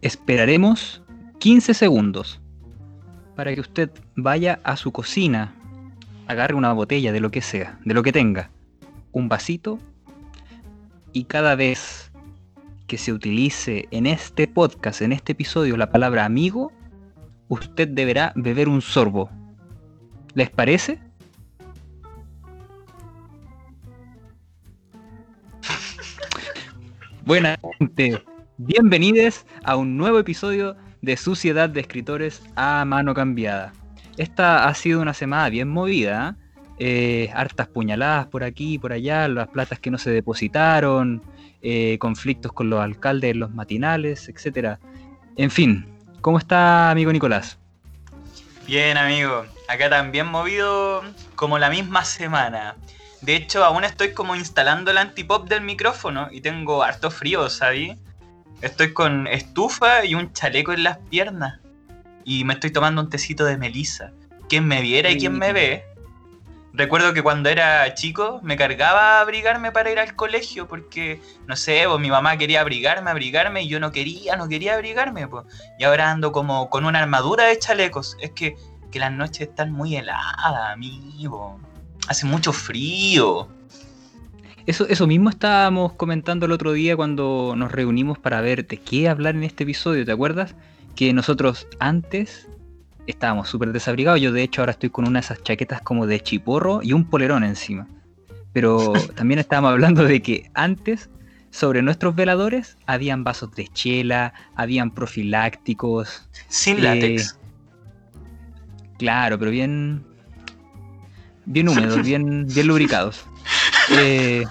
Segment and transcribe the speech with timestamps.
[0.00, 1.02] Esperaremos
[1.40, 2.40] 15 segundos
[3.34, 5.52] para que usted vaya a su cocina,
[6.28, 8.50] agarre una botella de lo que sea, de lo que tenga,
[9.10, 9.80] un vasito,
[11.12, 12.12] y cada vez
[12.86, 16.72] que se utilice en este podcast, en este episodio, la palabra amigo,
[17.48, 19.30] usted deberá beber un sorbo.
[20.34, 21.00] ¿Les parece?
[27.24, 28.22] Buena gente,
[28.58, 33.72] bienvenidos a un nuevo episodio de Suciedad de Escritores a Mano Cambiada.
[34.16, 36.36] Esta ha sido una semana bien movida,
[36.80, 37.30] ¿eh?
[37.34, 41.22] hartas puñaladas por aquí y por allá, las platas que no se depositaron,
[41.62, 44.76] eh, conflictos con los alcaldes los matinales, etc.
[45.36, 45.86] En fin,
[46.20, 47.58] ¿cómo está amigo Nicolás?
[48.66, 51.04] Bien amigo, acá también movido
[51.36, 52.74] como la misma semana.
[53.20, 57.96] De hecho, aún estoy como instalando el antipop del micrófono y tengo harto frío, ¿sabí?
[58.62, 61.60] Estoy con estufa y un chaleco en las piernas.
[62.24, 64.12] Y me estoy tomando un tecito de melisa.
[64.48, 65.84] Quien me viera y quien me ve.
[66.72, 71.56] Recuerdo que cuando era chico me cargaba a abrigarme para ir al colegio porque, no
[71.56, 75.26] sé, pues, mi mamá quería abrigarme, abrigarme y yo no quería, no quería abrigarme.
[75.28, 75.46] Pues.
[75.78, 78.16] Y ahora ando como con una armadura de chalecos.
[78.20, 78.56] Es que,
[78.90, 81.58] que las noches están muy heladas, amigo
[82.08, 83.48] hace mucho frío.
[84.68, 89.08] Eso, eso mismo estábamos comentando el otro día cuando nos reunimos para ver de qué
[89.08, 90.54] hablar en este episodio, ¿te acuerdas?
[90.94, 92.46] Que nosotros antes
[93.06, 94.20] estábamos súper desabrigados.
[94.20, 97.06] Yo de hecho ahora estoy con una de esas chaquetas como de chiporro y un
[97.06, 97.88] polerón encima.
[98.52, 101.08] Pero también estábamos hablando de que antes
[101.50, 106.28] sobre nuestros veladores habían vasos de chela, habían profilácticos.
[106.48, 107.32] Sin látex.
[107.32, 108.18] Eh,
[108.98, 110.04] claro, pero bien,
[111.46, 113.24] bien húmedos, bien, bien lubricados.
[113.92, 114.44] Eh,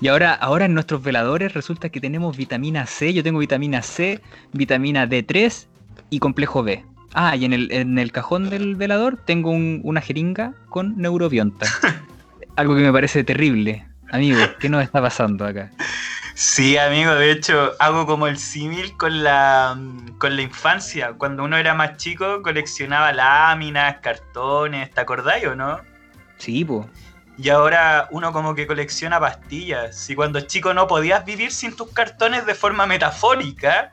[0.00, 4.20] y ahora, ahora en nuestros veladores resulta que tenemos vitamina C, yo tengo vitamina C,
[4.52, 5.66] vitamina D3
[6.08, 6.84] y complejo B.
[7.12, 11.66] Ah, y en el, en el cajón del velador tengo una jeringa con neurobionta.
[12.56, 13.86] Algo que me parece terrible.
[14.10, 15.70] Amigo, ¿qué nos está pasando acá?
[16.34, 19.78] Sí, amigo, de hecho hago como el símil con la,
[20.18, 21.12] con la infancia.
[21.18, 25.80] Cuando uno era más chico coleccionaba láminas, cartones, ¿te acordáis o no?
[26.38, 26.88] Sí, po.
[27.42, 29.96] Y ahora uno como que colecciona pastillas.
[29.96, 33.92] Si cuando chico no podías vivir sin tus cartones de forma metafórica,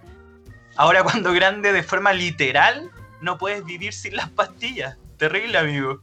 [0.75, 2.91] ahora cuando grande de forma literal,
[3.21, 4.97] no puedes vivir sin las pastillas.
[5.15, 6.01] Terrible, amigo.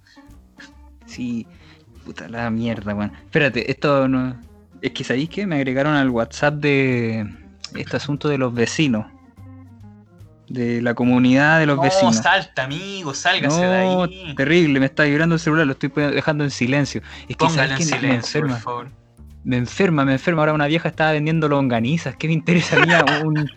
[1.05, 1.47] Sí,
[2.05, 3.13] puta la mierda, weón.
[3.15, 4.41] Espérate, esto no...
[4.81, 7.27] Es que sabéis que me agregaron al WhatsApp de
[7.75, 9.07] este asunto de los vecinos
[10.49, 12.17] de la comunidad de los vecinos.
[12.17, 14.35] No, salta, amigo, sálgase de ahí.
[14.37, 17.03] Terrible, me está vibrando el celular, lo estoy dejando en silencio.
[17.29, 18.55] Es que, en silencio, me enferma.
[18.55, 18.89] Por favor.
[19.45, 20.43] Me enferma, me enferma.
[20.43, 22.17] Ahora una vieja estaba vendiendo longanizas.
[22.17, 23.51] ¿Qué me interesa a un,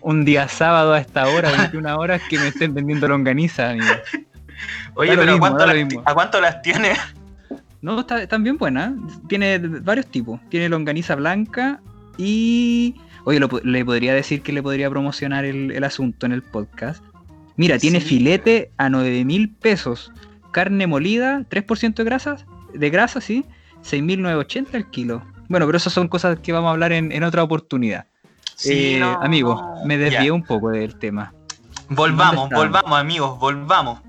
[0.00, 3.92] un, día sábado a esta hora, 21 horas, que me estén vendiendo longanizas, amigo?
[4.94, 6.92] Oye, pero ¿a, cuánto las, ¿a cuánto las tiene?
[7.80, 8.92] No, está, están bien buenas.
[9.28, 10.40] Tiene varios tipos.
[10.48, 11.80] Tiene longaniza blanca
[12.16, 12.94] y
[13.24, 17.04] Oye, le podría decir que le podría promocionar el, asunto en el podcast.
[17.56, 20.10] Mira, tiene filete a 9 mil pesos,
[20.50, 23.44] carne molida, 3% de grasas, de grasa, sí,
[23.84, 25.22] 6.980 el kilo.
[25.48, 28.06] Bueno, pero esas son cosas que vamos a hablar en, otra oportunidad.
[28.56, 31.32] Sí, eh, amigo, me desvié un poco del tema.
[31.88, 34.00] Volvamos, volvamos, amigos, volvamos.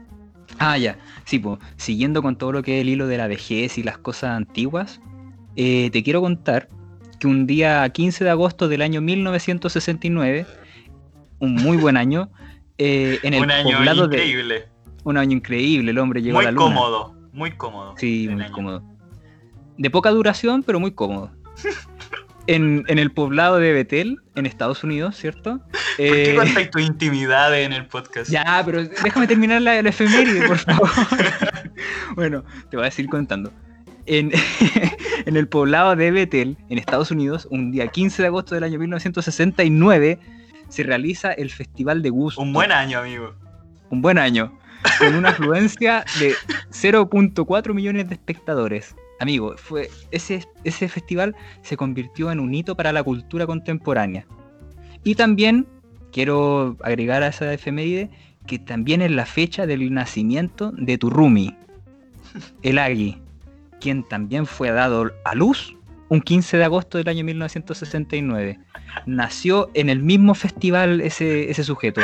[0.57, 0.97] Ah, ya.
[1.25, 3.97] Sí, pues, siguiendo con todo lo que es el hilo de la vejez y las
[3.97, 5.01] cosas antiguas,
[5.55, 6.69] eh, te quiero contar
[7.25, 10.45] un día 15 de agosto del año 1969,
[11.39, 12.29] un muy buen año,
[12.77, 14.67] eh, en el un año increíble.
[15.03, 16.65] un año increíble, el hombre llegó a la luna.
[16.65, 17.95] Muy cómodo, muy cómodo.
[17.97, 18.83] Sí, muy cómodo.
[19.77, 21.31] De poca duración, pero muy cómodo.
[22.47, 25.59] en, el poblado de Betel, en Estados Unidos, ¿cierto?
[25.59, 28.29] ¿Por qué eh, contáis tu intimidad en el podcast?
[28.29, 30.89] Ya, pero déjame terminar la, la efeméride, por favor.
[32.15, 33.51] bueno, te voy a seguir contando.
[34.05, 34.31] en,
[35.25, 40.19] el poblado de Bethel, en Estados Unidos, un día 15 de agosto del año 1969,
[40.69, 42.41] se realiza el Festival de Gusto.
[42.41, 43.33] Un buen año, amigo.
[43.89, 44.57] Un buen año.
[44.99, 46.33] Con una afluencia de
[46.71, 48.95] 0.4 millones de espectadores.
[49.19, 54.25] Amigo, fue, ese, ese festival se convirtió en un hito para la cultura contemporánea.
[55.03, 55.67] Y también
[56.11, 58.09] quiero agregar a esa efeméride
[58.45, 61.55] que también es la fecha del nacimiento de Turrumi,
[62.61, 63.22] el Agui,
[63.83, 65.75] quien también fue dado a luz
[66.07, 68.59] un 15 de agosto del año 1969.
[69.05, 72.01] Nació en el mismo festival ese, ese sujeto.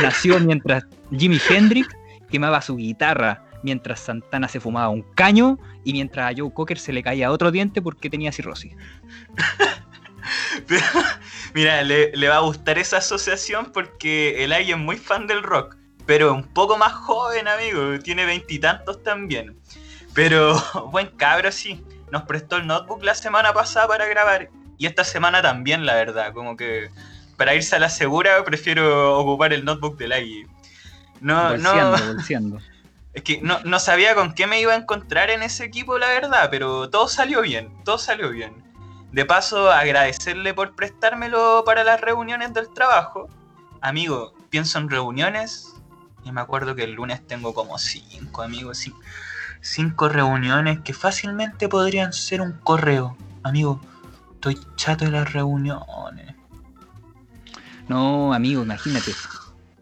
[0.00, 1.88] Nació mientras Jimi Hendrix
[2.30, 6.92] quemaba su guitarra, mientras Santana se fumaba un caño y mientras a Joe Cocker se
[6.92, 8.72] le caía otro diente porque tenía cirrosis.
[11.54, 15.42] Mira, le, le va a gustar esa asociación porque el Agui es muy fan del
[15.42, 15.76] rock,
[16.06, 19.58] pero un poco más joven, amigo, tiene veintitantos también.
[20.18, 20.60] Pero
[20.90, 21.80] buen cabro, sí.
[22.10, 26.32] Nos prestó el notebook la semana pasada para grabar y esta semana también, la verdad.
[26.32, 26.90] Como que
[27.36, 30.48] para irse a la segura prefiero ocupar el notebook del Agui.
[31.20, 32.06] No, Bolseando, no.
[32.14, 32.58] bolseando.
[33.14, 36.08] Es que no, no sabía con qué me iba a encontrar en ese equipo, la
[36.08, 38.52] verdad, pero todo salió bien, todo salió bien.
[39.12, 43.28] De paso, agradecerle por prestármelo para las reuniones del trabajo.
[43.82, 45.74] Amigo, pienso en reuniones
[46.24, 48.78] y me acuerdo que el lunes tengo como cinco, amigos,
[49.60, 53.16] cinco reuniones que fácilmente podrían ser un correo.
[53.42, 53.80] Amigo,
[54.34, 56.34] estoy chato de las reuniones.
[57.88, 59.12] No, amigo, imagínate.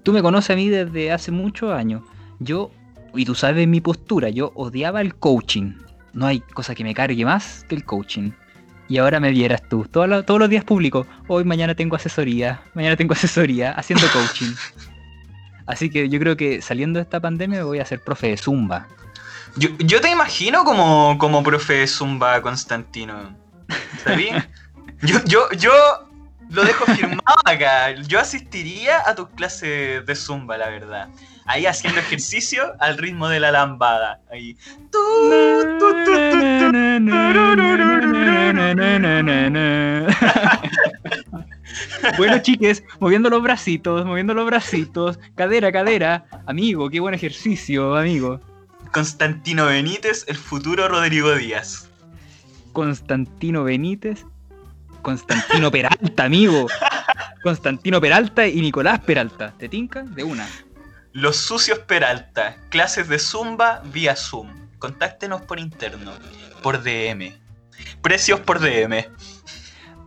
[0.02, 2.02] Tú me conoces a mí desde hace muchos años.
[2.38, 2.70] Yo,
[3.14, 5.72] y tú sabes mi postura, yo odiaba el coaching.
[6.12, 8.30] No hay cosa que me cargue más que el coaching.
[8.88, 9.84] Y ahora me vieras tú.
[9.90, 11.06] Todos los, días publico.
[11.26, 12.62] Hoy, mañana tengo asesoría.
[12.74, 14.54] Mañana tengo asesoría haciendo coaching.
[15.66, 18.86] Así que yo creo que saliendo de esta pandemia voy a hacer profe de Zumba.
[19.56, 23.36] Yo, yo te imagino como, como profe Zumba Constantino.
[24.04, 24.30] ¿Sabí?
[25.02, 25.72] Yo, yo, yo
[26.48, 27.92] lo dejo firmado acá.
[28.08, 31.08] Yo asistiría a tus clases de Zumba, la verdad.
[31.44, 34.20] Ahí haciendo ejercicio al ritmo de la lambada.
[34.32, 34.56] Ahí.
[42.16, 46.24] Bueno, chiques, moviendo los bracitos, moviendo los bracitos, cadera, cadera.
[46.46, 48.40] Amigo, qué buen ejercicio, amigo.
[48.96, 51.90] Constantino Benítez, el futuro Rodrigo Díaz.
[52.72, 54.24] Constantino Benítez,
[55.02, 56.66] Constantino Peralta, amigo.
[57.42, 59.52] Constantino Peralta y Nicolás Peralta.
[59.58, 60.02] ¿Te tinca?
[60.02, 60.48] De una.
[61.12, 64.48] Los sucios Peralta, clases de Zumba vía Zoom.
[64.78, 66.12] Contáctenos por interno,
[66.62, 67.34] por DM.
[68.00, 69.10] Precios por DM.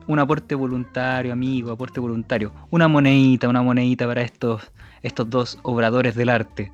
[0.07, 2.51] Un aporte voluntario, amigo, aporte voluntario.
[2.71, 4.63] Una monedita, una monedita para estos,
[5.03, 6.71] estos dos obradores del arte.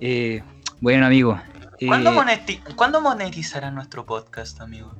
[0.00, 0.42] Eh,
[0.82, 1.40] bueno, amigo.
[1.78, 2.12] eh, ¿Cuándo,
[2.76, 4.94] ¿Cuándo monetizará nuestro podcast, amigo?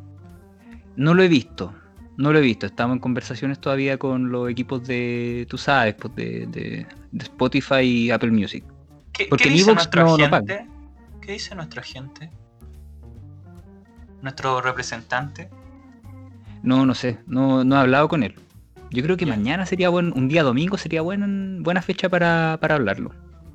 [0.96, 1.74] no lo he visto.
[2.16, 2.66] No lo he visto.
[2.66, 7.80] Estamos en conversaciones todavía con los equipos de, tú sabes, pues de, de- de Spotify
[7.82, 8.64] y Apple Music.
[9.12, 9.80] ¿Qué, Porque qué en dice no- no
[10.36, 10.66] agente?
[11.20, 12.30] ¿Qué dice nuestro agente?
[14.20, 15.50] ¿Nuestro representante?
[16.62, 17.18] No, no sé.
[17.26, 18.34] No, no he hablado con él.
[18.90, 22.74] Yo creo que mañana sería buen, un día domingo sería buen, buena fecha para, para
[22.76, 23.12] hablarlo.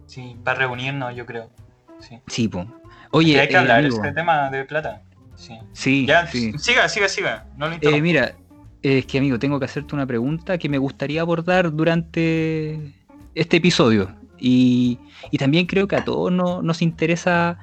[0.07, 1.49] Sí, para reunirnos, yo creo.
[1.99, 2.19] Sí.
[2.27, 2.65] Sí, po.
[3.11, 5.01] Oye, hay que eh, hablar amigo, este tema de plata.
[5.35, 5.57] Sí.
[5.73, 6.51] Sí, Ya, sí.
[6.57, 7.45] siga, siga, siga.
[7.57, 8.33] No lo Eh, mira,
[8.81, 12.93] es que amigo, tengo que hacerte una pregunta que me gustaría abordar durante
[13.35, 14.13] este episodio.
[14.39, 14.99] Y,
[15.31, 17.57] y también creo que a todos no- nos interesa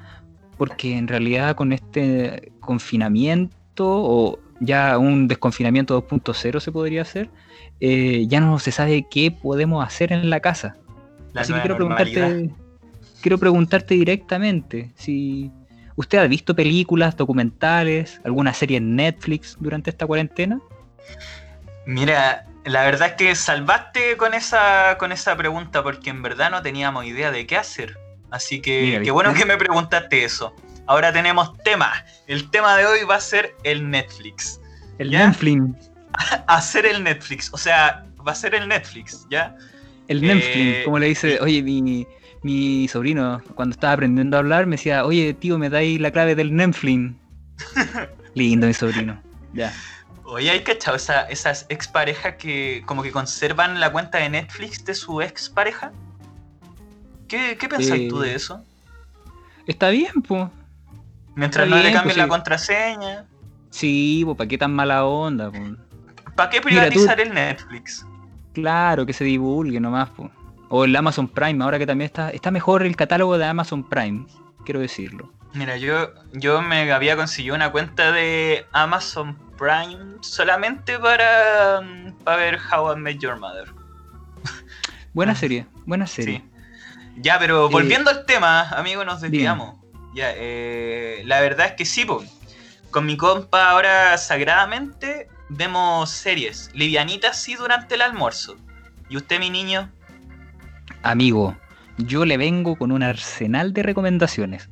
[0.57, 3.51] porque en realidad con este confinamiento
[3.85, 7.29] o ya un desconfinamiento 2.0 se podría hacer,
[7.81, 10.77] eh, ya no se sabe qué podemos hacer en la casa.
[11.33, 12.29] La Así que quiero normalidad.
[12.29, 12.64] preguntarte,
[13.25, 15.49] quiero preguntarte directamente si
[15.95, 20.59] usted ha visto películas, documentales, alguna serie en Netflix durante esta cuarentena.
[21.87, 26.61] Mira, la verdad es que salvaste con esa, con esa pregunta porque en verdad no
[26.61, 27.97] teníamos idea de qué hacer.
[28.29, 30.53] Así que Mira, qué bueno que me preguntaste eso.
[30.85, 32.05] Ahora tenemos tema.
[32.27, 34.61] El tema de hoy va a ser el Netflix.
[34.99, 35.25] El ¿Ya?
[35.25, 35.89] Netflix.
[36.47, 37.51] Hacer el Netflix.
[37.51, 39.55] O sea, va a ser el Netflix, ¿ya?
[40.09, 42.05] El Eh, Netflix, como le dice, oye, mi,
[42.45, 46.35] mi sobrino, cuando estaba aprendiendo a hablar, me decía, oye, tío, me dais la clave
[46.35, 47.15] del Netflix.
[48.35, 49.19] Lindo, mi sobrino.
[49.51, 49.73] Ya.
[50.25, 54.93] Oye, ¿hay cachado esa, esas exparejas que como que conservan la cuenta de Netflix de
[54.93, 55.91] su expareja?
[57.27, 58.63] ¿Qué, qué pensás Eh, tú de eso?
[59.65, 60.47] Está bien, pues.
[61.33, 62.29] Mientras está no le bien, cambien pues la sí.
[62.29, 63.25] contraseña.
[63.71, 65.49] Sí, pues, ¿para qué tan mala onda?
[65.51, 65.57] po?
[66.35, 68.05] ¿Para qué Mira, tú- privatizar el Netflix?
[68.53, 70.29] Claro, que se divulgue nomás, po.
[70.69, 74.25] O el Amazon Prime, ahora que también está, está mejor el catálogo de Amazon Prime,
[74.65, 75.31] quiero decirlo.
[75.53, 82.37] Mira, yo, yo me había conseguido una cuenta de Amazon Prime solamente para, mm, para
[82.37, 83.71] ver How I Met Your Mother.
[85.13, 86.39] Buena serie, buena serie.
[86.39, 87.21] Sí.
[87.21, 89.77] Ya, pero Eh, volviendo al tema, amigo, nos desviamos.
[90.13, 92.23] Ya, eh, la verdad es que sí, po.
[92.91, 98.55] con mi compa ahora sagradamente vemos series livianitas sí durante el almuerzo.
[99.09, 99.89] ¿Y usted, mi niño?
[101.05, 101.55] Amigo,
[101.99, 104.71] yo le vengo con un arsenal de recomendaciones.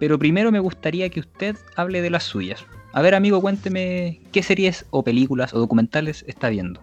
[0.00, 2.66] Pero primero me gustaría que usted hable de las suyas.
[2.92, 6.82] A ver, amigo, cuénteme qué series o películas o documentales está viendo.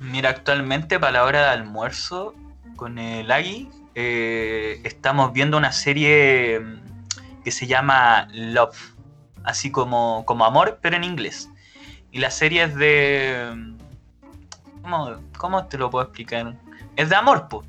[0.00, 2.34] Mira, actualmente para la hora de almuerzo
[2.76, 8.94] con el Agui eh, estamos viendo una serie mm, que se llama Love,
[9.42, 11.50] así como, como amor, pero en inglés.
[12.10, 13.52] Y la serie es de...
[13.54, 13.76] mm,
[14.80, 16.56] ¿Cómo, cómo te lo puedo explicar?
[16.96, 17.64] Es de amor, po.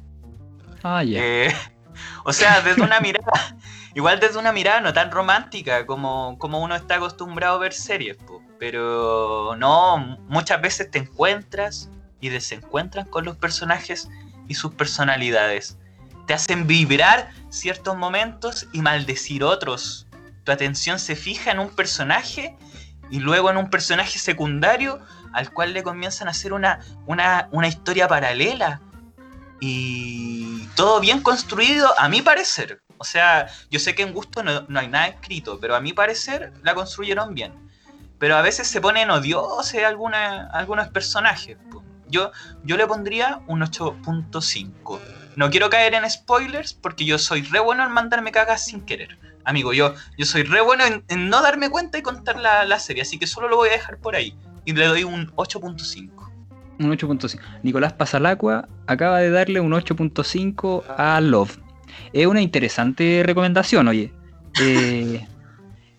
[0.87, 1.01] Ah.
[1.03, 1.51] Eh,
[2.25, 3.57] o sea, desde una mirada,
[3.95, 8.17] igual desde una mirada no tan romántica como, como uno está acostumbrado a ver series,
[8.17, 8.39] po.
[8.59, 11.89] pero no, muchas veces te encuentras
[12.21, 14.09] y desencuentran con los personajes
[14.47, 15.79] y sus personalidades.
[16.27, 20.05] Te hacen vibrar ciertos momentos y maldecir otros.
[20.43, 22.55] Tu atención se fija en un personaje
[23.09, 24.99] y luego en un personaje secundario
[25.33, 28.81] al cual le comienzan a hacer una, una, una historia paralela.
[29.67, 32.83] Y todo bien construido, a mi parecer.
[32.99, 35.91] O sea, yo sé que en gusto no, no hay nada escrito, pero a mi
[35.91, 37.51] parecer la construyeron bien.
[38.19, 41.57] Pero a veces se ponen odiosos alguna, algunos personajes.
[42.07, 42.31] Yo,
[42.63, 44.99] yo le pondría un 8.5.
[45.35, 49.17] No quiero caer en spoilers porque yo soy re bueno en mandarme cagas sin querer.
[49.45, 52.77] Amigo, yo, yo soy re bueno en, en no darme cuenta y contar la, la
[52.77, 54.37] serie, así que solo lo voy a dejar por ahí.
[54.63, 56.14] Y le doy un 8.5.
[56.79, 57.39] Un 8.5.
[57.63, 61.57] Nicolás Pasalacua acaba de darle un 8.5 a Love.
[62.13, 64.11] Es una interesante recomendación, oye.
[64.61, 65.27] Eh,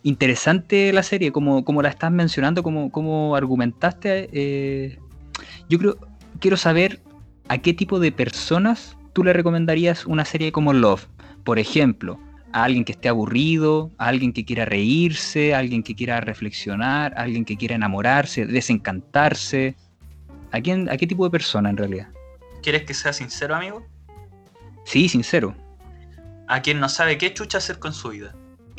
[0.03, 4.31] interesante la serie, como, como la estás mencionando, como, como argumentaste.
[4.33, 4.99] eh,
[5.69, 5.99] yo creo,
[6.41, 7.03] quiero saber
[7.49, 11.07] a qué tipo de personas tú le recomendarías una serie como Love.
[11.45, 12.19] Por ejemplo,
[12.53, 17.13] a alguien que esté aburrido, a alguien que quiera reírse, a alguien que quiera reflexionar,
[17.17, 19.77] a alguien que quiera enamorarse, desencantarse.
[20.53, 22.09] ¿A, quién, ¿A qué tipo de persona en realidad?
[22.63, 23.87] ¿Quieres que sea sincero, amigo?
[24.85, 25.55] Sí, sincero.
[26.49, 28.35] A quien no sabe qué chucha hacer con su vida.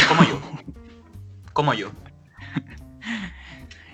[0.08, 0.42] Como yo.
[1.54, 1.92] Como yo.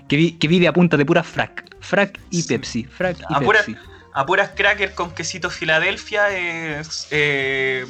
[0.07, 1.75] Que, vi- que vive a punta de pura frac.
[1.79, 2.47] Frac y Sí.
[2.49, 2.83] Pepsi.
[2.83, 3.75] Frac y A pura- Pepsi.
[4.13, 7.85] A puras crackers con quesito Filadelfia, es, eh,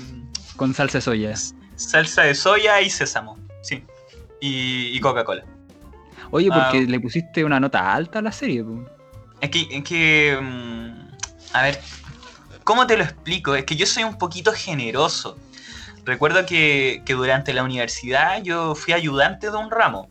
[0.56, 1.34] Con salsa de soya.
[1.76, 3.38] salsa de soya y sésamo.
[3.62, 3.84] Sí.
[4.40, 5.44] Y, y Coca-Cola.
[6.32, 6.86] Oye, porque Ah.
[6.90, 8.64] le pusiste una nota alta a la serie.
[8.64, 8.86] po.
[9.44, 10.40] Es que, es que.
[10.42, 11.10] mm,
[11.52, 11.82] A ver.
[12.64, 13.56] ¿Cómo te lo explico?
[13.56, 15.38] Es que yo soy un poquito generoso.
[16.06, 20.08] Recuerdo que, que durante la universidad yo fui ayudante de un ramo.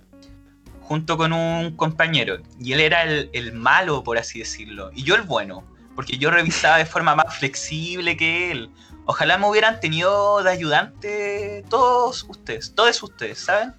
[0.82, 2.40] Junto con un compañero.
[2.60, 4.90] Y él era el, el malo, por así decirlo.
[4.94, 5.64] Y yo el bueno.
[5.94, 8.70] Porque yo revisaba de forma más flexible que él.
[9.06, 12.74] Ojalá me hubieran tenido de ayudante todos ustedes.
[12.74, 13.72] Todos ustedes, ¿saben?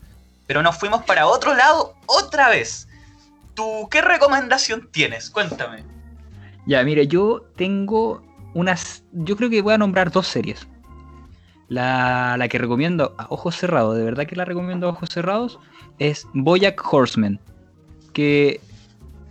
[0.48, 2.88] Pero nos fuimos para otro lado otra vez.
[3.54, 5.30] ¿Tú qué recomendación tienes?
[5.30, 5.84] Cuéntame.
[6.66, 9.04] Ya, mire, yo tengo unas.
[9.12, 10.68] Yo creo que voy a nombrar dos series.
[11.68, 15.60] La, la que recomiendo a ojos cerrados, de verdad que la recomiendo a ojos cerrados,
[16.00, 17.40] es Boyack Horseman.
[18.14, 18.62] Que,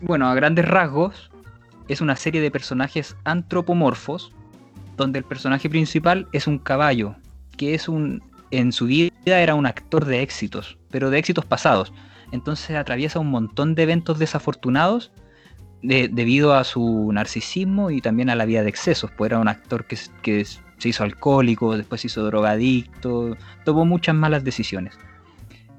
[0.00, 1.30] bueno, a grandes rasgos,
[1.88, 4.32] es una serie de personajes antropomorfos,
[4.96, 7.14] donde el personaje principal es un caballo,
[7.56, 8.22] que es un.
[8.50, 11.92] En su vida era un actor de éxitos, pero de éxitos pasados.
[12.32, 15.12] Entonces atraviesa un montón de eventos desafortunados
[15.82, 19.10] de- debido a su narcisismo y también a la vida de excesos.
[19.16, 24.42] Pues era un actor que, se hizo alcohólico, después se hizo drogadicto, tomó muchas malas
[24.42, 24.98] decisiones.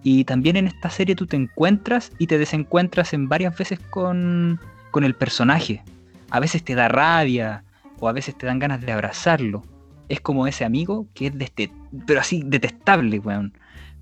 [0.04, 4.60] Y también en esta serie tú te encuentras y te desencuentras en varias veces con,
[5.02, 5.84] el personaje.
[6.30, 7.64] A veces te da rabia
[8.00, 9.64] o a veces te dan ganas de abrazarlo.
[10.10, 13.54] Es como ese amigo que es así detestable, weón.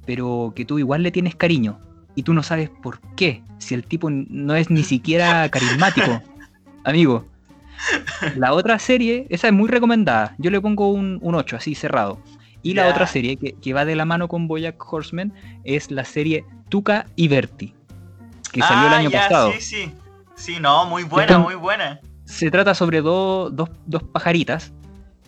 [0.06, 1.80] Pero que tú igual le tienes cariño
[2.16, 6.22] y tú no sabes por qué, si el tipo no es ni siquiera carismático,
[6.84, 7.26] amigo.
[8.36, 12.20] La otra serie, esa es muy recomendada, yo le pongo un, un 8, así cerrado.
[12.64, 16.06] Y la otra serie que, que va de la mano con Boyack Horseman es la
[16.06, 17.74] serie Tuca y Berti,
[18.52, 19.52] que salió el Ah, año pasado.
[19.54, 19.92] Sí, sí.
[20.36, 22.00] Sí, no, muy buena, Entonces- muy buena.
[22.26, 24.72] Se trata sobre do- dos, dos pajaritas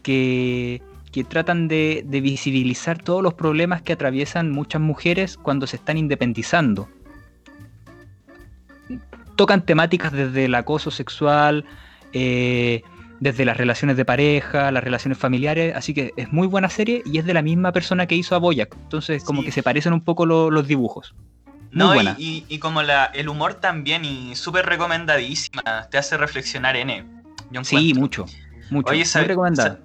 [0.04, 0.82] que,
[1.14, 5.98] que tratan de, de visibilizar todos los problemas que atraviesan muchas mujeres cuando se están
[5.98, 6.90] independizando.
[9.36, 11.66] Tocan temáticas desde el acoso sexual,
[12.14, 12.82] eh,
[13.20, 17.18] desde las relaciones de pareja, las relaciones familiares, así que es muy buena serie y
[17.20, 19.46] es de la misma persona que hizo a Boyack, entonces como Sí.
[19.46, 21.16] que se parecen un poco lo- los dibujos.
[21.16, 22.16] Muy No, y, buena.
[22.20, 27.06] y- y como la, el humor también, y súper recomendadísima, te hace reflexionar N.
[27.52, 28.26] Yo Sí, mucho,
[28.70, 28.90] mucho.
[28.90, 29.80] Oye, muy ¿sabes- recomendada.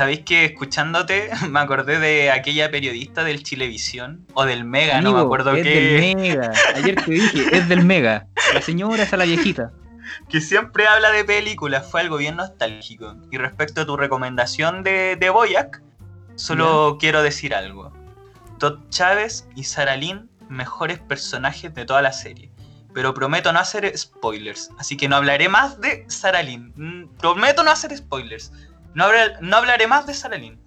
[0.00, 4.24] ¿Sabéis que escuchándote me acordé de aquella periodista del Chilevisión?
[4.32, 5.68] O del Mega, no me acuerdo es qué.
[5.68, 6.52] del Mega.
[6.74, 8.26] Ayer te dije, es del Mega.
[8.54, 9.72] La señora es a la viejita.
[10.30, 13.14] que siempre habla de películas, fue algo bien nostálgico.
[13.30, 15.82] Y respecto a tu recomendación de, de Boyac,
[16.34, 17.92] solo quiero decir algo.
[18.58, 22.50] Todd Chávez y Sarah Lynn, mejores personajes de toda la serie.
[22.94, 26.72] Pero prometo no hacer spoilers, así que no hablaré más de Sarah Lynn.
[26.74, 28.50] Mm, Prometo no hacer spoilers.
[28.94, 30.58] No, hablar- no hablaré más de Sarah Lynn.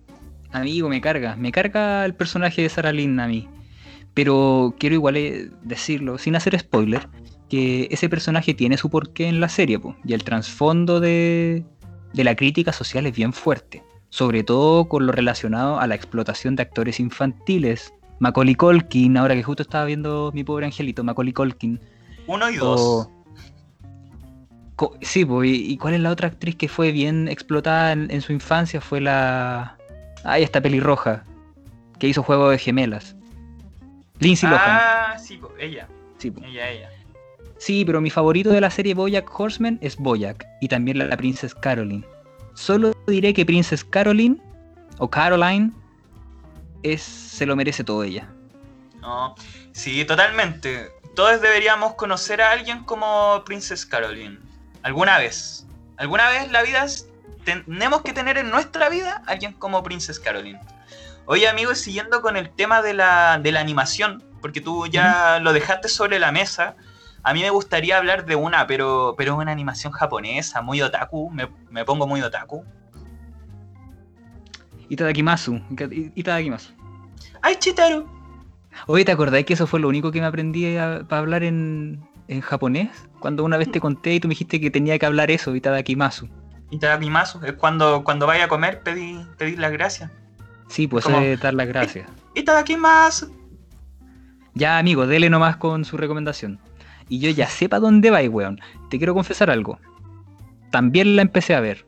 [0.51, 1.35] Amigo, me carga.
[1.35, 3.47] Me carga el personaje de Sarah Lynn a mí.
[4.13, 7.07] Pero quiero igual eh, decirlo, sin hacer spoiler,
[7.49, 11.65] que ese personaje tiene su porqué en la serie, po, y el trasfondo de,
[12.13, 16.55] de la crítica social es bien fuerte, sobre todo con lo relacionado a la explotación
[16.55, 17.91] de actores infantiles.
[18.19, 21.79] Macaulay Culkin, ahora que justo estaba viendo mi pobre angelito, Macaulay Culkin.
[22.27, 23.09] Uno y dos.
[25.01, 28.31] Sí, po, y, cuál es la otra actriz que fue bien explotada en, en su
[28.33, 28.81] infancia?
[28.81, 29.77] Fue la...
[30.23, 31.23] Ay, esta pelirroja,
[31.99, 33.15] que hizo Juego de Gemelas.
[34.19, 34.63] Lindsay Lohan.
[34.65, 35.87] Ah, sí, po, ella.
[36.17, 36.43] Sí, po.
[36.43, 36.89] Ella, ella.
[37.57, 41.17] Sí, pero mi favorito de la serie Bojack Horseman es Bojack y también la, la
[41.17, 42.05] Princess Caroline.
[42.53, 44.37] Solo diré que Princess Caroline
[44.97, 45.71] o Caroline
[46.83, 48.29] es se lo merece todo ella.
[49.01, 49.35] No,
[49.71, 50.89] sí, totalmente.
[51.15, 54.39] Todos deberíamos conocer a alguien como Princess Caroline.
[54.83, 55.65] Alguna vez.
[55.97, 56.85] Alguna vez la vida
[57.45, 60.59] tenemos que tener en nuestra vida a alguien como Princess Caroline.
[61.25, 65.53] Oye, amigos, siguiendo con el tema de la, de la animación, porque tú ya lo
[65.53, 66.75] dejaste sobre la mesa,
[67.23, 71.29] a mí me gustaría hablar de una, pero, pero es una animación japonesa, muy otaku,
[71.31, 72.65] me, me pongo muy otaku.
[74.89, 75.61] Itadakimasu.
[75.71, 76.73] Ita- Itadakimasu.
[77.41, 78.05] ¡Ay, Chitaru!
[78.87, 80.75] Oye, ¿te acordáis que eso fue lo único que me aprendí
[81.07, 82.89] para hablar en, en japonés?
[83.19, 86.29] Cuando una vez te conté y tú me dijiste que tenía que hablar eso, Itadakimasu.
[86.71, 90.11] Itadakimasu, es cuando, cuando vaya a comer pedir, pedir las gracias.
[90.67, 92.07] Sí, pues es dar las gracias.
[92.35, 93.31] Itadakimasu.
[94.55, 96.59] Ya, amigo, dele nomás con su recomendación.
[97.09, 98.59] Y yo ya sepa dónde va, weón.
[98.89, 99.79] Te quiero confesar algo.
[100.71, 101.85] También la empecé a ver.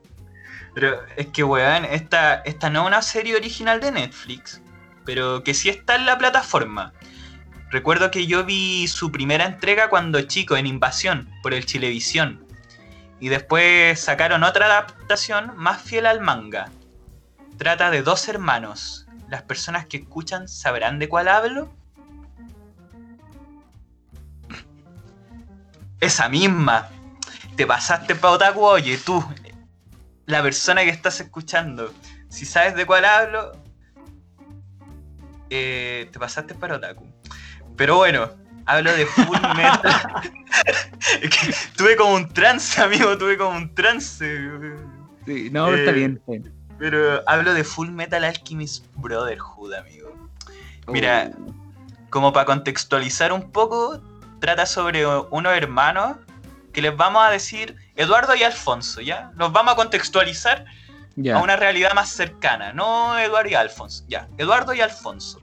[0.73, 4.61] Pero es que, weón, esta, esta no es una serie original de Netflix,
[5.05, 6.93] pero que sí está en la plataforma.
[7.75, 12.47] Recuerdo que yo vi su primera entrega cuando chico, en Invasión, por el Chilevisión.
[13.19, 16.71] Y después sacaron otra adaptación más fiel al manga.
[17.57, 19.07] Trata de dos hermanos.
[19.27, 21.69] Las personas que escuchan sabrán de cuál hablo.
[25.99, 26.87] Esa misma.
[27.57, 29.21] Te pasaste pa' Otaku, oye, tú,
[30.27, 31.93] la persona que estás escuchando,
[32.29, 33.51] si sabes de cuál hablo,
[35.49, 37.14] eh, te pasaste para Otaku.
[37.77, 38.29] Pero bueno,
[38.65, 40.31] hablo de Full Metal.
[41.77, 44.49] Tuve como un trance, amigo, tuve como un trance.
[45.25, 46.15] Sí, no, está Eh, bien.
[46.17, 46.53] está bien.
[46.77, 50.13] Pero hablo de Full Metal Alchemist Brotherhood, amigo.
[50.87, 51.53] Mira, Oh.
[52.09, 53.99] como para contextualizar un poco,
[54.39, 56.17] trata sobre unos hermanos
[56.73, 59.31] que les vamos a decir Eduardo y Alfonso, ¿ya?
[59.35, 60.65] Los vamos a contextualizar
[61.33, 65.39] a una realidad más cercana, no Eduardo y Alfonso, ya, Eduardo y Alfonso,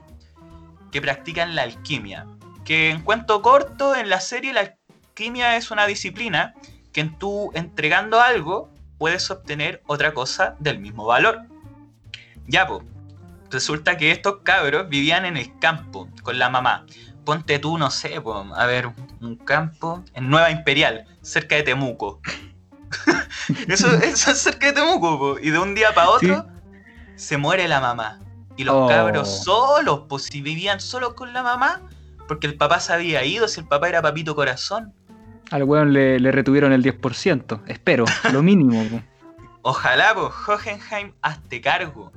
[0.92, 2.26] que practican la alquimia.
[2.64, 4.76] Que en cuento corto, en la serie la
[5.08, 6.54] alquimia es una disciplina
[6.92, 11.40] que en tú entregando algo puedes obtener otra cosa del mismo valor.
[12.46, 12.84] Ya, pues,
[13.50, 16.86] resulta que estos cabros vivían en el campo con la mamá.
[17.24, 22.20] Ponte tú, no sé, po, a ver, un campo en Nueva Imperial, cerca de Temuco.
[23.68, 26.46] eso, eso es cerca de Temuco, po, y de un día para otro
[27.16, 28.21] se muere la mamá.
[28.56, 28.88] Y los Oh.
[28.88, 31.82] cabros solos, pues si vivían solos con la mamá,
[32.28, 34.92] porque el papá se había ido, si el papá era papito corazón.
[35.50, 37.62] Al weón le, le retuvieron el 10%.
[37.66, 39.02] Espero, lo mínimo.
[39.62, 42.12] Ojalá, pues, Hohenheim, hazte cargo.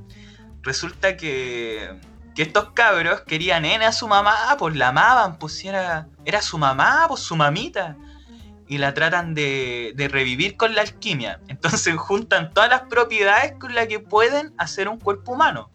[0.63, 1.99] Resulta que,
[2.33, 6.41] que estos cabros querían N a su mamá, pues la amaban, pues si era, era
[6.41, 7.95] su mamá, pues su mamita.
[8.67, 11.39] Y la tratan de, de revivir con la alquimia.
[11.47, 15.69] Entonces juntan todas las propiedades con las que pueden hacer un cuerpo humano.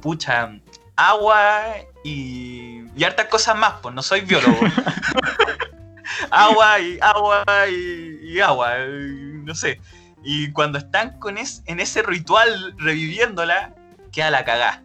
[0.00, 0.50] Pucha,
[0.96, 1.62] agua
[2.04, 4.58] y, y hartas cosas más, pues no soy biólogo.
[6.30, 9.80] agua y agua y, y agua, y no sé.
[10.22, 13.74] Y cuando están con es, en ese ritual reviviéndola,
[14.12, 14.82] queda la cagá.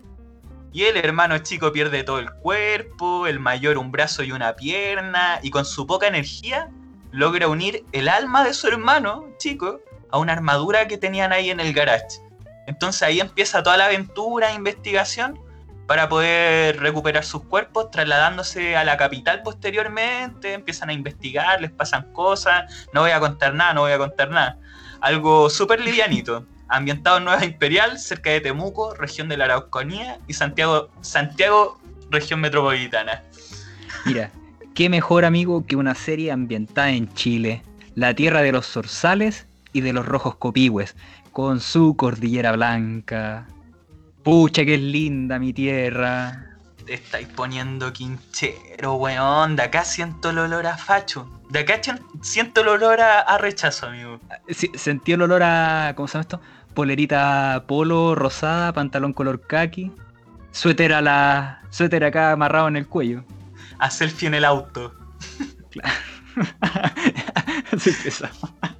[0.71, 5.39] Y el hermano chico pierde todo el cuerpo, el mayor un brazo y una pierna,
[5.43, 6.69] y con su poca energía
[7.12, 11.60] logra unir el alma de su hermano chico a una armadura que tenían ahí en
[11.60, 12.19] el garage.
[12.67, 15.39] Entonces ahí empieza toda la aventura e investigación
[15.88, 22.12] para poder recuperar sus cuerpos, trasladándose a la capital posteriormente, empiezan a investigar, les pasan
[22.13, 24.58] cosas, no voy a contar nada, no voy a contar nada.
[25.02, 30.34] Algo súper livianito, ambientado en Nueva Imperial, cerca de Temuco, región de la Araucanía, y
[30.34, 33.21] Santiago, Santiago, región metropolitana.
[34.06, 34.32] Mira,
[34.73, 37.62] qué mejor amigo que una serie ambientada en Chile,
[37.95, 40.86] la tierra de los zorzales y de los rojos copihue,
[41.34, 43.48] con su cordillera blanca.
[44.24, 46.58] Pucha, que es linda mi tierra.
[46.86, 49.56] Te estáis poniendo quinchero, weón.
[49.56, 51.28] De acá siento el olor a facho.
[51.50, 51.82] De acá
[52.22, 54.19] siento el olor a, a rechazo, amigo.
[54.50, 55.93] Sí, sentí el olor a.
[55.96, 56.41] ¿Cómo se llama esto?
[56.74, 59.91] Polerita polo rosada, pantalón color kaki.
[60.52, 61.63] Suéter a la.
[61.69, 63.24] Suéter acá amarrado en el cuello.
[63.80, 64.93] A selfie en el auto.
[67.78, 68.34] Soy pesado.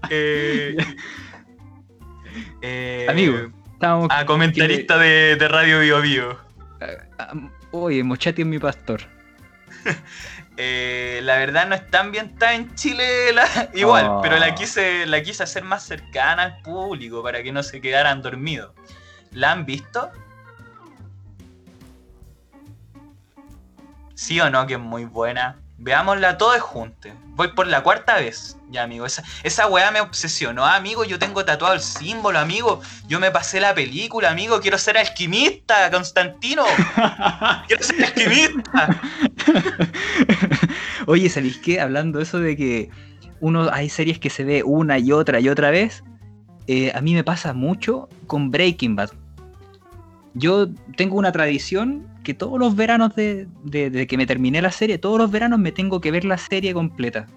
[0.10, 0.78] Eh,
[2.62, 3.38] eh, Amigo,
[3.74, 4.08] estábamos.
[4.12, 6.40] A comentarista de, de Radio Bio Bio.
[7.20, 7.34] Ah,
[7.72, 9.02] Oye, Mochati es mi pastor.
[10.56, 14.20] Eh, la verdad no es tan bien está en Chile la- igual, Oh.
[14.22, 18.22] pero la quise, la quise hacer más cercana al público para que no se quedaran
[18.22, 18.72] dormidos.
[19.32, 20.12] ¿La han visto?
[24.14, 24.68] ¿Sí o no?
[24.68, 25.58] Que es muy buena.
[25.84, 27.12] Veámosla todos juntos.
[27.36, 28.58] Voy por la cuarta vez.
[28.70, 29.06] Ya, amigo.
[29.06, 31.04] Esa, esa weá me obsesionó, amigo.
[31.04, 32.82] Yo tengo tatuado el símbolo, amigo.
[33.08, 34.62] Yo me pasé la película, amigo.
[34.62, 36.64] Quiero ser alquimista, Constantino.
[37.68, 39.02] Quiero ser alquimista.
[41.08, 41.82] Oye, ¿sabéis qué?
[41.82, 42.90] Hablando eso de que
[43.42, 46.02] uno hay series que se ve una y otra y otra vez,
[46.68, 49.10] eh, a mí me pasa mucho con Breaking Bad.
[50.34, 54.98] Yo tengo una tradición que todos los veranos de, de- que me terminé la serie,
[54.98, 57.28] todos los veranos me tengo que ver la serie completa.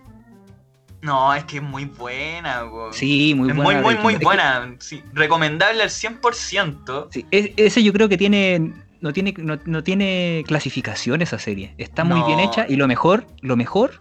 [1.02, 2.92] No, es que es muy buena, weón.
[2.92, 3.80] Sí, muy es buena.
[3.82, 4.74] muy, muy, muy que- buena.
[4.78, 7.08] Sí, recomendable al 100%.
[7.10, 8.72] sí, es- ese yo creo que tiene
[9.02, 11.74] no tiene no, no tiene clasificación esa serie.
[11.78, 14.00] Está muy bien hecha y lo mejor, lo mejor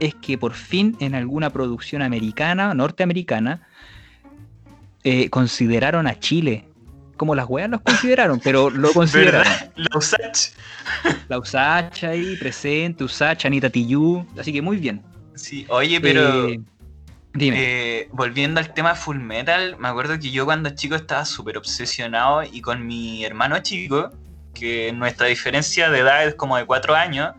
[0.00, 3.66] es que por fin en alguna producción americana, norteamericana,
[5.02, 6.66] eh, consideraron a Chile.
[7.18, 9.42] Como las weas los consideraron, pero lo consideraron.
[9.44, 9.72] ¿Verdad?
[9.76, 10.52] La Usach.
[11.28, 15.02] La Usach ahí presente, Usach, Anita Tijoux, así que muy bien.
[15.34, 16.60] Sí, oye, pero Eh,
[17.34, 17.56] dime.
[17.60, 22.42] eh, volviendo al tema Full Metal, me acuerdo que yo cuando chico estaba súper obsesionado
[22.44, 24.10] y con mi hermano chico,
[24.54, 27.34] que nuestra diferencia de edad es como de 4 años,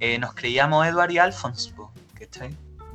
[0.00, 1.72] eh, nos creíamos Edward y Alphonse,
[2.18, 2.50] ¿cachai?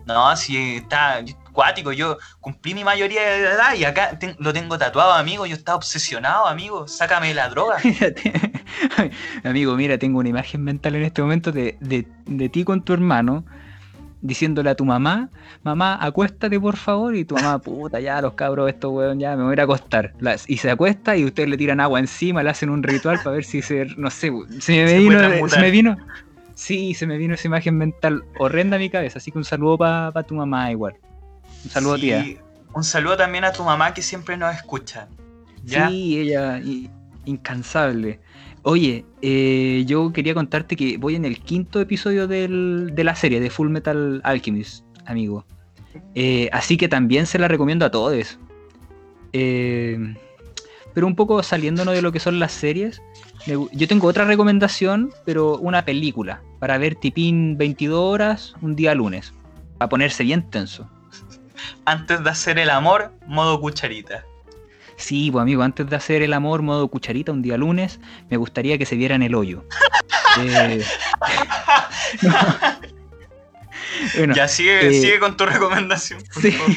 [0.05, 5.13] No, si está cuático, yo cumplí mi mayoría de edad y acá lo tengo tatuado,
[5.13, 7.77] amigo, yo estaba obsesionado, amigo, sácame la droga.
[9.43, 12.93] Amigo, mira, tengo una imagen mental en este momento de, de- de ti con tu
[12.93, 13.43] hermano
[14.23, 15.29] diciéndole a tu mamá,
[15.63, 19.43] mamá, acuéstate por favor, y tu mamá, puta, ya los cabros, estos weón, ya me
[19.43, 20.13] voy a ir a acostar.
[20.47, 23.43] Y se acuesta y ustedes le tiran agua encima, le hacen un ritual para ver
[23.43, 25.19] si se, no sé, se me Se vino,
[25.59, 25.97] me vino,
[26.53, 29.77] sí, se me vino esa imagen mental horrenda a mi cabeza, así que un saludo
[29.77, 30.95] para tu mamá igual.
[31.65, 32.25] Un saludo, Sí, tía.
[32.73, 35.07] Un saludo también a tu mamá que siempre nos escucha.
[35.65, 35.89] ¿Ya?
[35.89, 36.61] Sí, ella,
[37.25, 38.19] incansable.
[38.63, 43.39] Oye, eh, yo quería contarte que voy en el quinto episodio del- de la serie
[43.39, 45.45] de Full Metal Alchemist, amigo.
[46.15, 48.39] Eh, así que también se la recomiendo a todos.
[49.33, 50.15] Eh,
[50.93, 53.01] pero un poco saliéndonos de lo que son las series,
[53.45, 59.33] yo tengo otra recomendación, pero una película, para ver tipín 22 horas un día lunes,
[59.77, 60.89] para ponerse bien tenso.
[61.85, 64.25] Antes de hacer el amor, modo cucharita.
[64.97, 67.99] Sí, pues amigo, antes de hacer el amor modo cucharita un día lunes,
[68.29, 69.65] me gustaría que se vieran el hoyo.
[70.39, 70.81] Eh,
[74.15, 76.23] bueno, ya sigue, eh, sigue con tu recomendación.
[76.33, 76.51] por sí.
[76.51, 76.71] favor.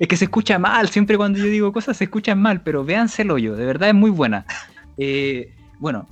[0.00, 3.22] Es que se escucha mal, siempre cuando yo digo cosas se escuchan mal, pero véanse
[3.22, 4.44] el hoyo, de verdad es muy buena.
[4.98, 6.08] Eh, bueno,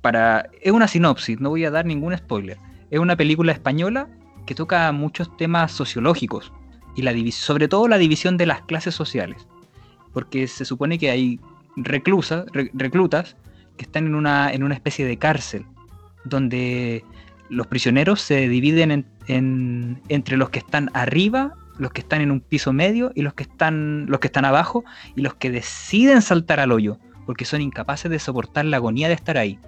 [0.00, 2.58] para es una sinopsis, no voy a dar ningún spoiler.
[2.90, 4.06] Es una película española
[4.46, 6.52] que toca muchos temas sociológicos
[6.94, 9.46] y sobre todo la división de las clases sociales,
[10.12, 11.40] porque se supone que hay
[11.76, 13.36] reclusas, re- reclutas
[13.78, 15.64] que están en una, en una especie de cárcel,
[16.24, 17.02] donde
[17.48, 22.30] los prisioneros se dividen en- en- entre los que están arriba, los que están en
[22.30, 24.84] un piso medio y los que están, los que están abajo
[25.16, 29.14] y los que deciden saltar al hoyo, porque son incapaces de soportar la agonía de
[29.14, 29.58] estar ahí.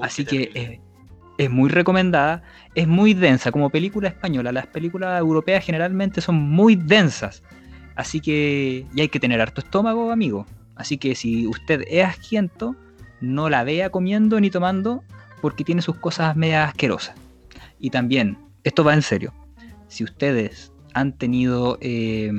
[0.00, 0.80] Así que es,
[1.38, 2.42] es muy recomendada,
[2.74, 4.52] es muy densa como película española.
[4.52, 7.42] Las películas europeas generalmente son muy densas.
[7.94, 10.46] Así que y hay que tener harto estómago, amigo.
[10.76, 12.74] Así que si usted es asquiento,
[13.20, 15.04] no la vea comiendo ni tomando
[15.40, 17.14] porque tiene sus cosas medio asquerosas.
[17.78, 19.34] Y también, esto va en serio,
[19.88, 22.32] si ustedes han tenido eh,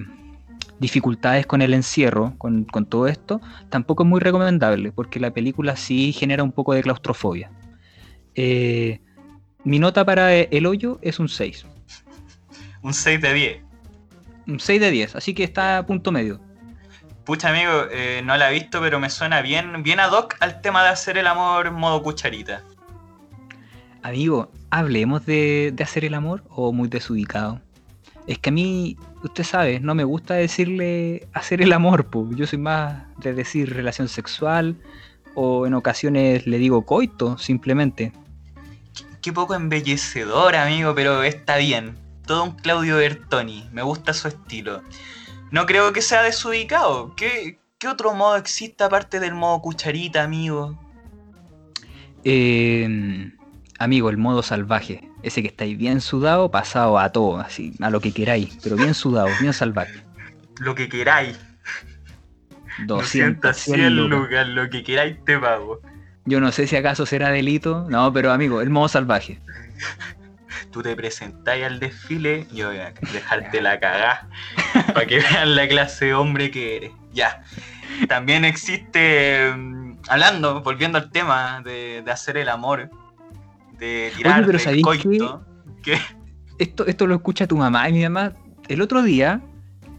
[0.80, 5.76] dificultades con el encierro, con, con todo esto, tampoco es muy recomendable, porque la película
[5.76, 7.52] sí genera un poco de claustrofobia.
[8.36, 9.00] Eh,
[9.64, 11.66] mi nota para El Hoyo es un 6.
[12.82, 13.64] Un 6 de 10.
[14.48, 16.42] Un 6 de 10, así que está a punto medio.
[17.24, 20.60] Pucha amigo, eh, no la he visto, pero me suena bien, bien ad hoc al
[20.60, 22.62] tema de hacer el amor modo cucharita.
[24.02, 27.62] Amigo, hablemos de, de hacer el amor o muy desubicado.
[28.28, 32.30] Es que a mí, usted sabe, no me gusta decirle hacer el amor, po.
[32.32, 34.78] yo soy más de decir relación sexual
[35.36, 38.14] o en ocasiones le digo coito, simplemente.
[39.22, 41.98] Qué poco embellecedor, amigo, pero está bien.
[42.26, 44.82] Todo un Claudio Bertoni, me gusta su estilo.
[45.52, 47.14] No creo que sea desubicado.
[47.16, 50.80] ¿Qué, qué otro modo existe aparte del modo cucharita, amigo?
[52.24, 53.32] Eh,
[53.80, 55.10] amigo, el modo salvaje.
[55.24, 58.94] Ese que estáis bien sudado, pasado a todo, así, a lo que queráis, pero bien
[58.94, 60.04] sudado, bien salvaje.
[60.60, 61.40] Lo que queráis.
[62.86, 64.48] 200, 100 100 lucas.
[64.48, 65.80] lo que queráis te pago.
[66.26, 67.86] Yo no sé si acaso será delito.
[67.90, 69.40] No, pero amigo, el modo salvaje.
[70.72, 74.28] Tú te presentáis al desfile, yo voy a dejarte la cagá
[74.94, 76.92] para que vean la clase de hombre que eres.
[77.14, 77.44] Ya.
[78.08, 82.90] También existe, mm, hablando, volviendo al tema de, de hacer el amor,
[83.84, 85.46] de tirar pero del ¿sabéis coito.
[85.82, 85.98] que
[86.60, 88.34] Esto, esto lo escucha tu mamá y mi mamá.
[88.68, 89.42] El otro día,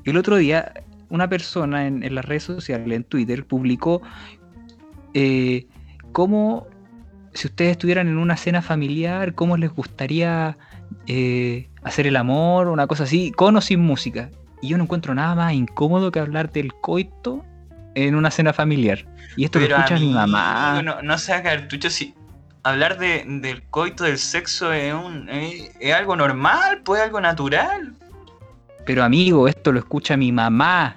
[0.04, 0.72] el otro día,
[1.10, 4.00] una persona en, en las redes sociales, en Twitter, publicó
[5.12, 5.66] eh,
[6.12, 6.66] cómo,
[7.34, 10.56] si ustedes estuvieran en una cena familiar, cómo les gustaría
[11.06, 14.30] eh, hacer el amor, una cosa así, con o sin música.
[14.62, 17.44] Y yo no encuentro nada más incómodo que hablar del coito
[17.94, 19.04] en una cena familiar.
[19.36, 20.80] Y esto lo escucha mi mamá.
[20.82, 22.14] No, no sea cartucho, si
[22.64, 27.94] hablar de, del coito, del sexo, es, un, es, es algo normal, pues algo natural.
[28.84, 30.96] Pero amigo, esto lo escucha mi mamá.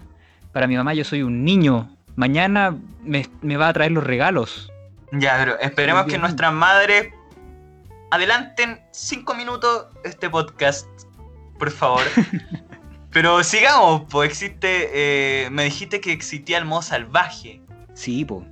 [0.52, 1.90] Para mi mamá yo soy un niño.
[2.16, 4.72] Mañana me, me va a traer los regalos.
[5.12, 7.14] Ya, pero esperemos que nuestras madres
[8.12, 10.88] adelanten cinco minutos este podcast,
[11.60, 12.02] por favor.
[13.12, 17.62] pero sigamos, pues existe, eh, me dijiste que existía el modo salvaje.
[17.94, 18.46] Sí, po.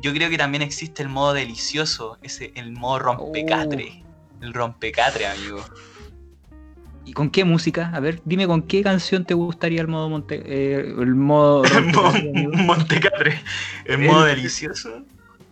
[0.00, 4.02] Yo creo que también existe el modo delicioso, ese, el modo rompecatre.
[4.40, 5.64] El rompecatre, amigo.
[7.04, 7.90] ¿Y con qué música?
[7.94, 11.62] A ver, dime con qué canción te gustaría el modo monte eh, el modo?
[12.52, 13.40] Montecatre.
[13.84, 15.04] El modo delicioso.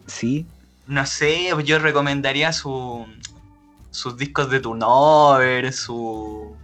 [0.07, 0.47] Sí.
[0.87, 3.07] No sé, yo recomendaría su,
[3.91, 6.55] sus discos de Tunover, su,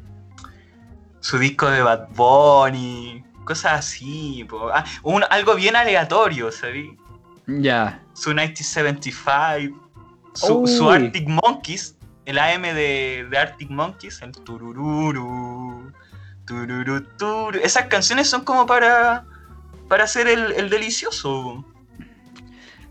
[1.20, 4.44] su disco de Bad Bunny, cosas así.
[4.44, 4.70] po.
[4.74, 6.96] Ah, un- algo bien aleatorio, ¿sabí?
[7.46, 8.02] Ya.
[8.14, 9.90] Su 1975,
[10.34, 10.90] su.
[10.90, 15.92] Arctic Monkeys, el AM de, de Arctic Monkeys, el turururu,
[16.46, 17.58] tururu, turu.
[17.62, 19.24] Esas canciones son como para,
[19.88, 21.64] para hacer el, el delicioso.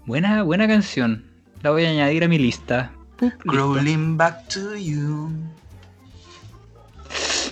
[0.06, 1.26] Buena, buena canción.
[1.62, 2.92] La voy a añadir a mi lista.
[3.40, 5.30] Crawling back to you.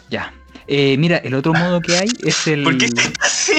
[0.09, 0.33] Ya.
[0.67, 2.63] Eh, mira, el otro modo que hay es el.
[2.63, 3.57] ¿Por qué estás así?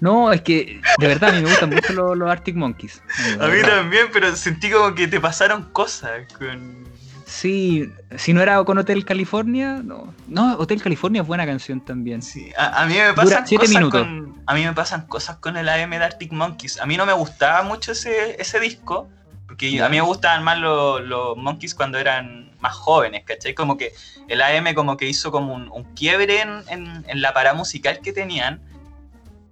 [0.00, 3.02] No, es que de verdad a mí me gustan mucho los, los Arctic Monkeys.
[3.40, 6.86] A mí también, pero sentí como que te pasaron cosas con...
[7.26, 10.14] Sí, si no era con Hotel California, no.
[10.28, 12.22] No, Hotel California es buena canción también.
[12.22, 14.00] Sí, a, a mí me pasan siete cosas minutos.
[14.00, 14.42] con...
[14.46, 16.80] A mí me pasan cosas con el AM de Arctic Monkeys.
[16.80, 19.10] A mí no me gustaba mucho ese, ese disco,
[19.46, 23.52] porque a mí me gustaban más los, los Monkeys cuando eran más jóvenes, ¿cachai?
[23.54, 23.92] Como que
[24.28, 28.00] el AM como que hizo como un, un quiebre en, en- en la parada musical
[28.02, 28.62] que tenían,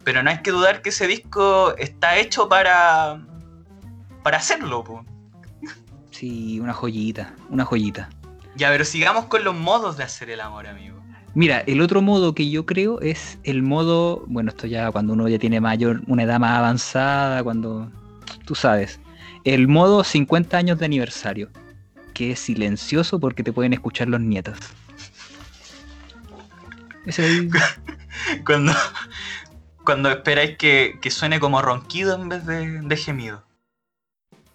[0.07, 3.21] pero no hay que dudar que ese disco está hecho para...
[4.23, 5.05] para hacerlo, po.
[6.13, 8.09] Sí, una joyita, una joyita.
[8.55, 10.97] Ya, pero sigamos con los modos de hacer el amor, amigo.
[11.35, 15.27] Mira, el otro modo que yo creo es el modo, bueno, esto ya cuando uno
[15.27, 17.91] ya tiene mayor, una edad más avanzada, cuando
[18.45, 19.01] tú sabes,
[19.43, 21.51] el modo 50 años de aniversario,
[22.15, 24.57] que es silencioso porque te pueden escuchar los nietos.
[27.07, 27.51] Ese ahí,
[28.47, 28.73] Cuando,
[29.87, 33.43] cuando esperáis que, que suene como ronquido en vez de, de gemido.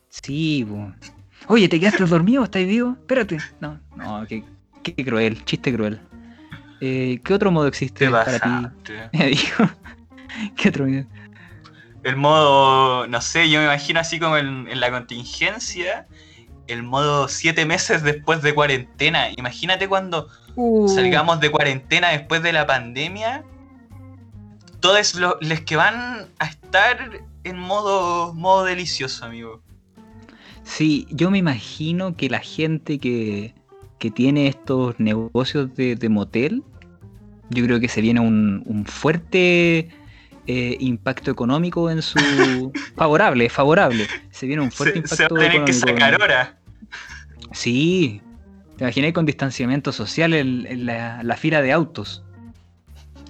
[0.09, 0.91] sí, po.
[1.47, 2.43] Oye, ¿te quedaste dormido?
[2.43, 2.91] ¿Estás vivo?
[2.99, 3.39] Espérate.
[3.59, 4.43] No, no, qué,
[4.83, 5.99] qué cruel, chiste cruel.
[6.79, 8.93] Eh, ¿Qué otro modo existe Te para ti?
[9.17, 9.67] Me dijo.
[10.55, 11.05] ¿Qué otro modo?
[12.03, 16.07] El modo, no sé, yo me imagino así como en, en la contingencia,
[16.67, 19.29] el modo siete meses después de cuarentena.
[19.37, 20.87] Imagínate cuando Uh.
[20.89, 23.43] salgamos de cuarentena después de la pandemia,
[24.81, 29.61] todos los les que van a estar en modo, modo delicioso, amigo.
[30.63, 33.53] Sí, yo me imagino que la gente que,
[33.99, 36.63] que tiene estos negocios de, de motel,
[37.49, 39.89] yo creo que se viene un, un fuerte
[40.47, 42.71] eh, impacto económico en su...
[42.95, 44.07] favorable, favorable.
[44.31, 45.99] Se viene un fuerte Se, se impacto va a tener que económico.
[46.01, 46.59] sacar hora.
[47.53, 48.21] Sí,
[48.77, 52.23] te imaginé con distanciamiento social en, en la, la fila de autos.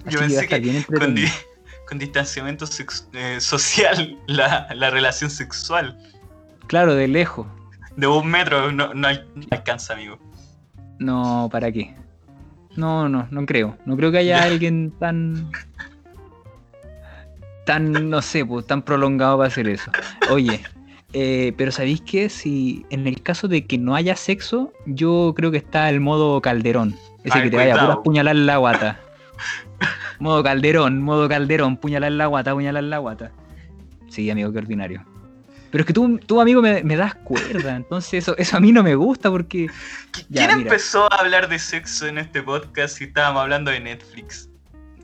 [0.04, 1.26] Así Yo pensé que bien con, entretenido.
[1.28, 1.32] di-
[1.88, 2.64] con distanciamiento
[3.12, 5.98] eh, social la, la relación sexual.
[6.66, 7.46] Claro, de lejos.
[7.96, 10.18] De un metro no, no al- no alcanza, amigo.
[10.98, 11.94] No, ¿para qué?
[12.76, 13.76] No, no, no creo.
[13.84, 14.44] No creo que haya Ya.
[14.44, 15.50] alguien tan.
[17.66, 19.90] tan, no sé, pues, tan prolongado para hacer eso.
[20.30, 20.60] Oye,
[21.12, 22.28] eh, pero ¿sabéis qué?
[22.28, 26.40] Si en el caso de que no haya sexo, yo creo que está el modo
[26.40, 26.96] calderón.
[27.24, 29.00] Ese Ay, que te vaya a puras puñalar la guata.
[30.22, 33.32] Modo calderón, modo calderón, puñalar la guata, puñalar la guata.
[34.08, 35.04] Sí, amigo, qué ordinario.
[35.70, 37.76] Pero es que tú, tú amigo, me, me das cuerda.
[37.82, 39.66] Entonces, eso, eso a mí no me gusta porque.
[40.12, 40.70] ¿Qui- Ya, ¿Quién mira.
[40.70, 44.48] empezó a hablar de sexo en este podcast si estábamos hablando de Netflix?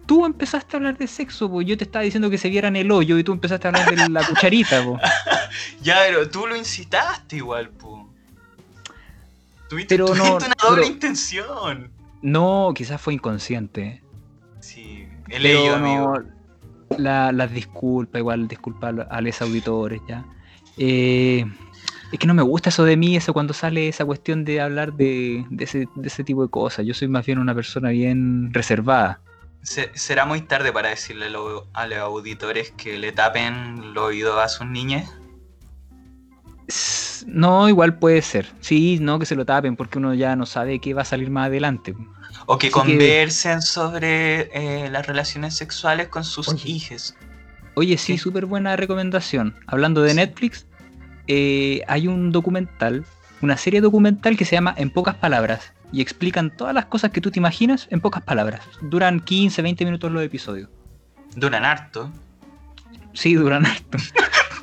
[0.06, 2.90] Tú empezaste a hablar de sexo, pues yo te estaba diciendo que se vieran el
[2.90, 5.02] hoyo y tú empezaste a hablar de la cucharita, pues.
[5.82, 8.08] Ya, pero tú lo incitaste igual, po.
[9.68, 11.90] Tuviste, Pero tuviste no- una doble pero- intención.
[12.22, 14.02] No, quizás fue inconsciente.
[15.28, 16.18] He leído, no, amigo.
[16.96, 20.24] la- las disculpas, igual disculpa a los auditores, ya.
[20.76, 21.44] Eh,
[22.12, 24.94] es que no me gusta eso de mí, eso cuando sale esa cuestión de hablar
[24.94, 26.86] de, de ese, de ese tipo de cosas.
[26.86, 29.20] Yo soy más bien una persona bien reservada.
[29.62, 34.04] Se- será muy tarde para decirle a lo- a los auditores que le tapen los
[34.04, 35.12] oídos a sus niñas.
[37.26, 38.46] No, igual puede ser.
[38.60, 41.30] Sí, no que se lo tapen porque uno ya no sabe qué va a salir
[41.30, 41.94] más adelante.
[42.50, 46.68] O que Así que- conversen sobre eh, las relaciones sexuales con sus Oye.
[46.70, 47.14] hijos.
[47.74, 49.54] Oye, sí, súper buena recomendación.
[49.66, 50.16] Hablando de Sí.
[50.16, 50.66] Netflix,
[51.26, 53.04] eh, hay un documental,
[53.42, 57.20] una serie documental que se llama En pocas palabras y explican todas las cosas que
[57.20, 58.62] tú te imaginas en pocas palabras.
[58.80, 60.70] Duran 15, 20 minutos los episodios.
[61.36, 62.10] Duran harto.
[63.12, 63.98] Sí, duran harto.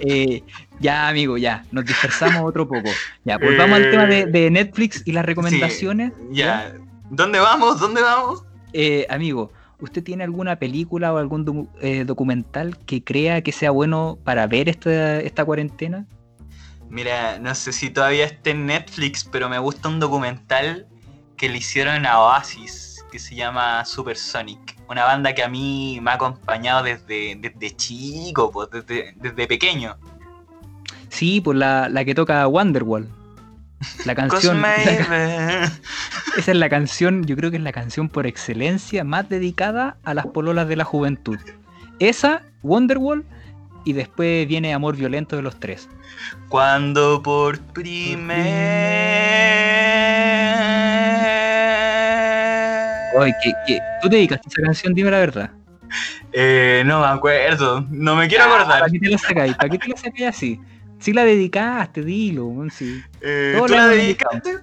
[0.01, 0.43] Eh,
[0.81, 2.89] ya, amigo, ya, nos dispersamos otro poco.
[3.23, 6.11] Ya, pues vamos al tema de, de Netflix y las recomendaciones.
[6.31, 6.73] Ya.
[7.09, 7.79] ¿Dónde vamos?
[7.79, 8.43] ¿Dónde vamos?
[8.73, 14.17] Eh, amigo, ¿usted tiene alguna película o algún eh, documental que crea que sea bueno
[14.23, 16.05] para ver esta, esta cuarentena?
[16.89, 20.87] Mira, no sé si todavía está en Netflix, pero me gusta un documental
[21.37, 24.77] que le hicieron a Oasis, que se llama Supersonic.
[24.87, 29.97] Una banda que a mí me ha acompañado desde, desde chico, pues, desde, desde pequeño.
[31.09, 33.09] Sí, pues la, la que toca Wonderwall.
[34.05, 34.57] La canción.
[34.61, 35.71] Cosme-
[36.37, 40.13] esa es la canción, yo creo que es la canción por excelencia más dedicada a
[40.13, 41.37] las pololas de la juventud.
[41.99, 43.23] Esa, Wonderwall,
[43.85, 45.87] y después viene Amor Violento de los tres.
[46.49, 48.45] Cuando por primer...
[53.17, 53.79] Ay, ¿qué, qué?
[54.01, 54.93] ¿Tú te dedicaste a esa canción?
[54.93, 55.51] Dime la verdad.
[56.33, 58.79] Eh, no me acuerdo, no me quiero Ah, acordar.
[58.81, 59.55] ¿Para qué te la sacáis?
[59.55, 60.59] ¿Para qué te la sacáis así?
[60.99, 63.01] Si la dedicaste, dilo, sí.
[63.21, 64.57] Eh, ¿Tú la dedicaste?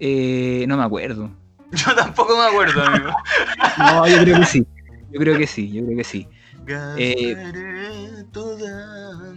[0.00, 1.30] Eh, no me acuerdo.
[1.72, 3.10] Yo tampoco me acuerdo, amigo.
[3.78, 4.66] No, yo creo que sí.
[5.10, 6.28] Yo creo que sí, yo creo que sí.
[6.66, 7.36] Eh,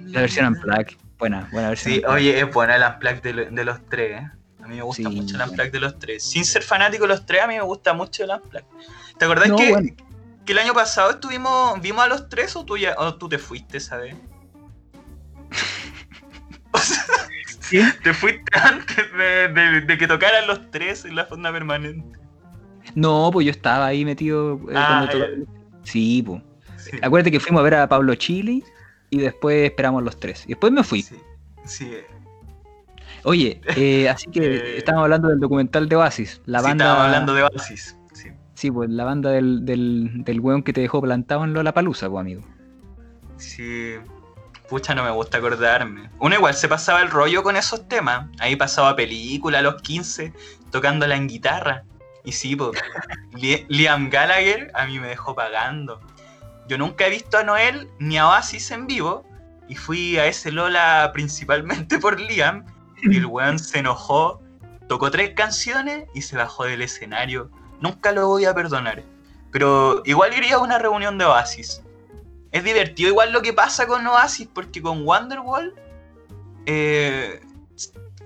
[0.06, 0.48] La versión.
[0.54, 0.96] Unplugged.
[1.18, 1.94] Buena, buena versión.
[1.94, 2.16] Sí, Unplugged.
[2.16, 4.22] oye, es buena el Unplugged de, de los tres.
[4.22, 4.32] ¿eh?
[4.64, 5.16] A mí me gusta Sí.
[5.16, 6.24] mucho el Unplugged de los tres.
[6.24, 8.66] Sin ser fanático de los tres, a mí me gusta mucho el Unplugged.
[9.18, 9.90] ¿Te acordás No, que, bueno.
[10.46, 13.38] que el año pasado estuvimos, vimos a los tres o tú, ya, o tú te
[13.40, 14.16] fuiste, ¿sabes?
[18.04, 22.18] Te fuiste antes de, de- de que tocaran los tres en la fonda permanente.
[22.96, 24.56] No, pues yo estaba ahí metido.
[24.70, 25.46] eh, Ah, cuando
[25.84, 26.42] Sí, pues.
[26.78, 28.64] Sí, Acuérdate que fuimos a ver a Pablo Chile
[29.10, 30.44] y después esperamos los tres.
[30.46, 31.02] Y después me fui.
[31.02, 31.18] sí,
[31.66, 31.92] sí.
[33.24, 36.42] Oye, eh, así que Eh, estábamos hablando del documental de Oasis.
[36.46, 36.86] La Sí, banda.
[36.86, 37.98] estábamos hablando de Oasis.
[38.14, 38.30] Sí.
[38.54, 42.22] Sí, pues la banda del, del, del weón que te dejó plantado en Lollapalooza, pues
[42.22, 42.42] amigo.
[43.38, 43.96] Sí.
[44.70, 46.10] Pucha, no me gusta acordarme.
[46.20, 48.28] Uno igual se pasaba el rollo con esos temas.
[48.40, 50.34] Ahí pasaba película a los 15,
[50.72, 51.84] tocándola en guitarra.
[52.26, 52.72] Y sí, pues,
[53.34, 56.02] Li- Liam Gallagher a mí me dejó pagando.
[56.68, 59.26] Yo nunca he visto a Noel ni a Oasis en vivo.
[59.70, 62.66] Y fui a ese Lola principalmente por Liam.
[63.04, 64.42] Y el weón se enojó,
[64.90, 67.50] tocó tres canciones y se bajó del escenario.
[67.80, 69.04] Nunca lo voy a perdonar.
[69.52, 71.82] Pero igual iría a una reunión de Oasis.
[72.58, 75.76] Es divertido igual lo que pasa con Oasis, porque con Wonderwall,
[76.66, 77.40] eh,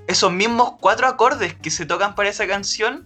[0.08, 3.06] esos mismos cuatro acordes que se tocan para esa canción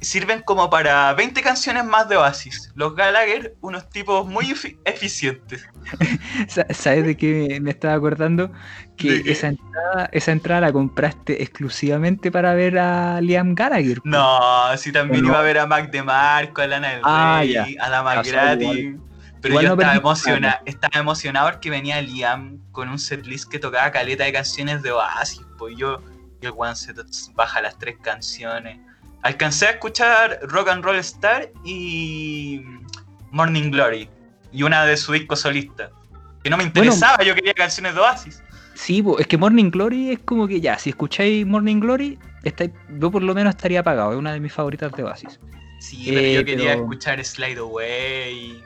[0.00, 2.70] sirven como para 20 canciones más de Oasis.
[2.74, 5.64] Los Gallagher, unos tipos muy efi- eficientes.
[6.48, 8.50] Sa- ¿Sabes de qué me estaba acordando?
[8.96, 14.00] Que esa entrada, esa entrada la compraste exclusivamente para ver a Liam Gallagher.
[14.04, 17.66] No, sí también iba a ver a Mac DeMarco, a Lana del Ah, Rey, ya.
[17.80, 18.96] a la Pasó McGrady.
[19.42, 23.50] Pero Igual yo no estaba, perdiste emociona- estaba emocionado porque venía Liam con un setlist
[23.50, 25.42] que tocaba caleta de canciones de Oasis.
[25.58, 26.00] Pues yo,
[26.40, 26.94] y el one se
[27.34, 28.78] baja las tres canciones.
[29.22, 32.62] Alcancé a escuchar Rock and Roll Star y
[33.30, 34.08] Morning Glory.
[34.52, 35.90] Y una de su disco solista.
[36.44, 38.42] Que no me interesaba, yo quería canciones de Oasis.
[38.74, 43.10] Sí, es que Morning Glory es como que ya, si escucháis Morning Glory, estáis- yo
[43.10, 45.38] por lo menos estaría apagado, es una de mis favoritas de Oasis.
[45.78, 48.62] Sí, pero Eh, yo quería pero- escuchar Slide Away.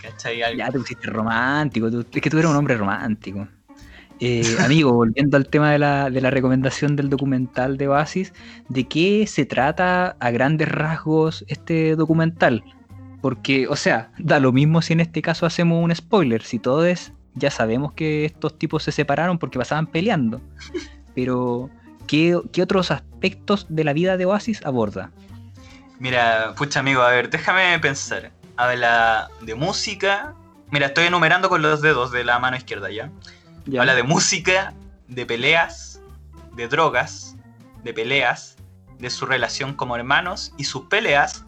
[0.00, 0.42] ¿Cachai?
[0.42, 3.46] Algo- Ya te pusiste romántico, tú- es que tú eres un hombre romántico.
[4.20, 8.32] Eh, amigo, volviendo al tema de la, de la recomendación del documental de Oasis,
[8.68, 12.62] ¿de qué se trata a grandes rasgos este documental?
[13.22, 16.84] Porque, o sea, da lo mismo si en este caso hacemos un spoiler, si todo
[16.86, 20.40] es ya sabemos que estos tipos se separaron porque pasaban peleando.
[21.14, 21.70] Pero,
[22.06, 25.10] ¿qué, qué otros aspectos de la vida de Oasis aborda?
[25.98, 28.32] Mira, pucha amigo, a ver, déjame pensar.
[28.60, 30.34] Habla de música.
[30.70, 33.10] Mira, estoy enumerando con los dedos de la mano izquierda ya.
[33.64, 33.80] Ya.
[33.80, 34.74] Habla de música,
[35.08, 36.02] de peleas,
[36.52, 37.36] de drogas,
[37.82, 38.56] de peleas,
[38.98, 41.42] de su relación como hermanos y sus peleas.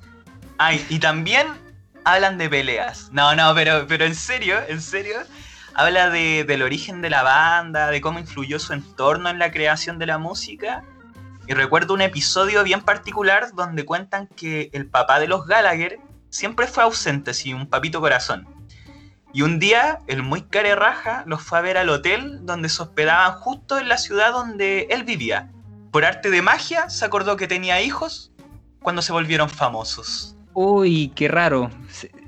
[0.56, 1.48] Ay, y también
[2.06, 3.10] hablan de peleas.
[3.12, 5.18] No, no, pero, pero en serio, en serio.
[5.74, 9.98] Habla de- del origen de la banda, de cómo influyó su entorno en la creación
[9.98, 10.82] de la música.
[11.46, 15.98] Y recuerdo un episodio bien particular donde cuentan que el papá de los Gallagher
[16.33, 18.49] siempre fue ausente, así un papito corazón.
[19.35, 23.39] Y un día, el muy carerraja los fue a ver al hotel donde se hospedaban
[23.39, 25.51] justo en la ciudad donde él vivía.
[25.91, 28.33] Por arte de magia, se acordó que tenía hijos
[28.83, 30.37] cuando se volvieron famosos.
[30.55, 31.70] Uy, qué raro.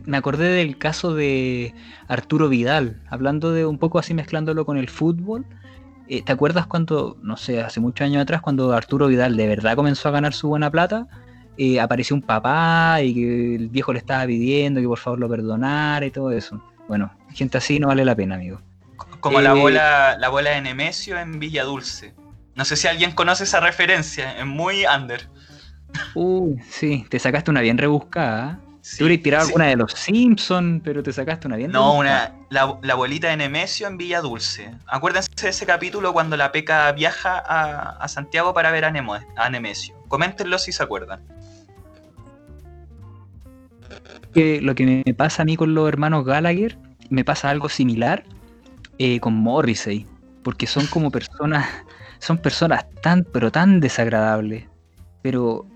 [0.05, 1.75] Me acordé del caso de
[2.07, 5.47] Arturo Vidal, hablando de un poco así mezclándolo con el fútbol.
[6.09, 9.77] Eh, ¿Te acuerdas cuando, no sé, hace muchos años atrás, cuando Arturo Vidal de verdad
[9.77, 11.07] comenzó a ganar su buena plata?
[11.57, 15.29] Eh, apareció un papá y que el viejo le estaba pidiendo que por favor lo
[15.29, 16.61] perdonara y todo eso.
[16.89, 18.61] Bueno, gente así no vale la pena, amigo.
[19.21, 22.15] Como la Eh, bola, la de Nemesio en Villa Dulce.
[22.55, 25.29] No sé si alguien conoce esa referencia, es muy under.
[26.15, 28.61] Uy, sí, te sacaste una bien rebuscada.
[28.81, 29.49] Sí, Te hubiera inspirado sí.
[29.49, 32.35] alguna de los Simpsons, pero te sacaste una bien No, rebuscada.
[32.35, 34.71] una, la, la bolita de Nemesio en Villa Dulce.
[34.87, 39.19] Acuérdense de ese capítulo cuando la Peca viaja a, a Santiago para ver a, Nemo-
[39.37, 39.97] a Nemesio.
[40.09, 41.23] Coméntenlo si se acuerdan.
[44.35, 46.79] Lo que me pasa a mí con los hermanos Gallagher,
[47.11, 48.25] me pasa algo similar
[48.99, 50.07] eh, con Morrissey,
[50.43, 51.67] porque son como personas,
[52.19, 54.65] son personas tan, pero tan desagradables,
[55.23, 55.67] pero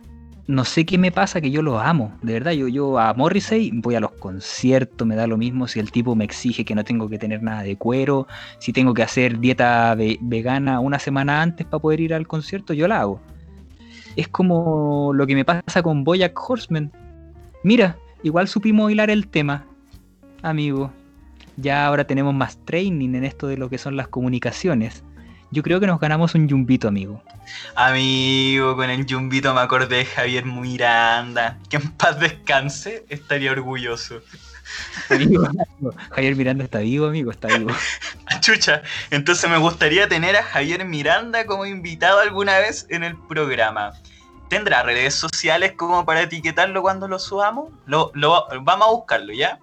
[0.47, 3.71] no sé qué me pasa que yo los amo, de verdad, yo, yo a Morrissey
[3.75, 6.85] voy a los conciertos, me da lo mismo si el tipo me exige que no
[6.85, 8.27] tengo que tener nada de cuero,
[8.59, 12.73] si tengo que hacer dieta ve- vegana una semana antes para poder ir al concierto,
[12.73, 13.21] yo la hago.
[14.17, 16.91] Es como lo que me pasa con Boyack Horseman.
[17.63, 19.67] Mira, igual supimos hilar el tema,
[20.43, 20.93] amigo.
[21.57, 25.03] Ya ahora tenemos más training en esto de lo que son las comunicaciones.
[25.51, 27.23] Yo creo que nos ganamos un yumbito, amigo.
[27.75, 31.59] Amigo, con el yumbito me acordé de Javier Miranda.
[31.71, 34.21] Que en paz descanse, estaría orgulloso.
[35.09, 35.49] Amigo,
[36.11, 37.71] Javier Miranda está vivo, amigo, está vivo.
[38.41, 43.95] Chucha, entonces me gustaría tener a Javier Miranda como invitado alguna vez en el programa.
[44.49, 47.71] ¿Tendrá redes sociales como para etiquetarlo cuando lo subamos?
[47.87, 49.59] Lo, lo- vamos a buscarlo, ¿ya?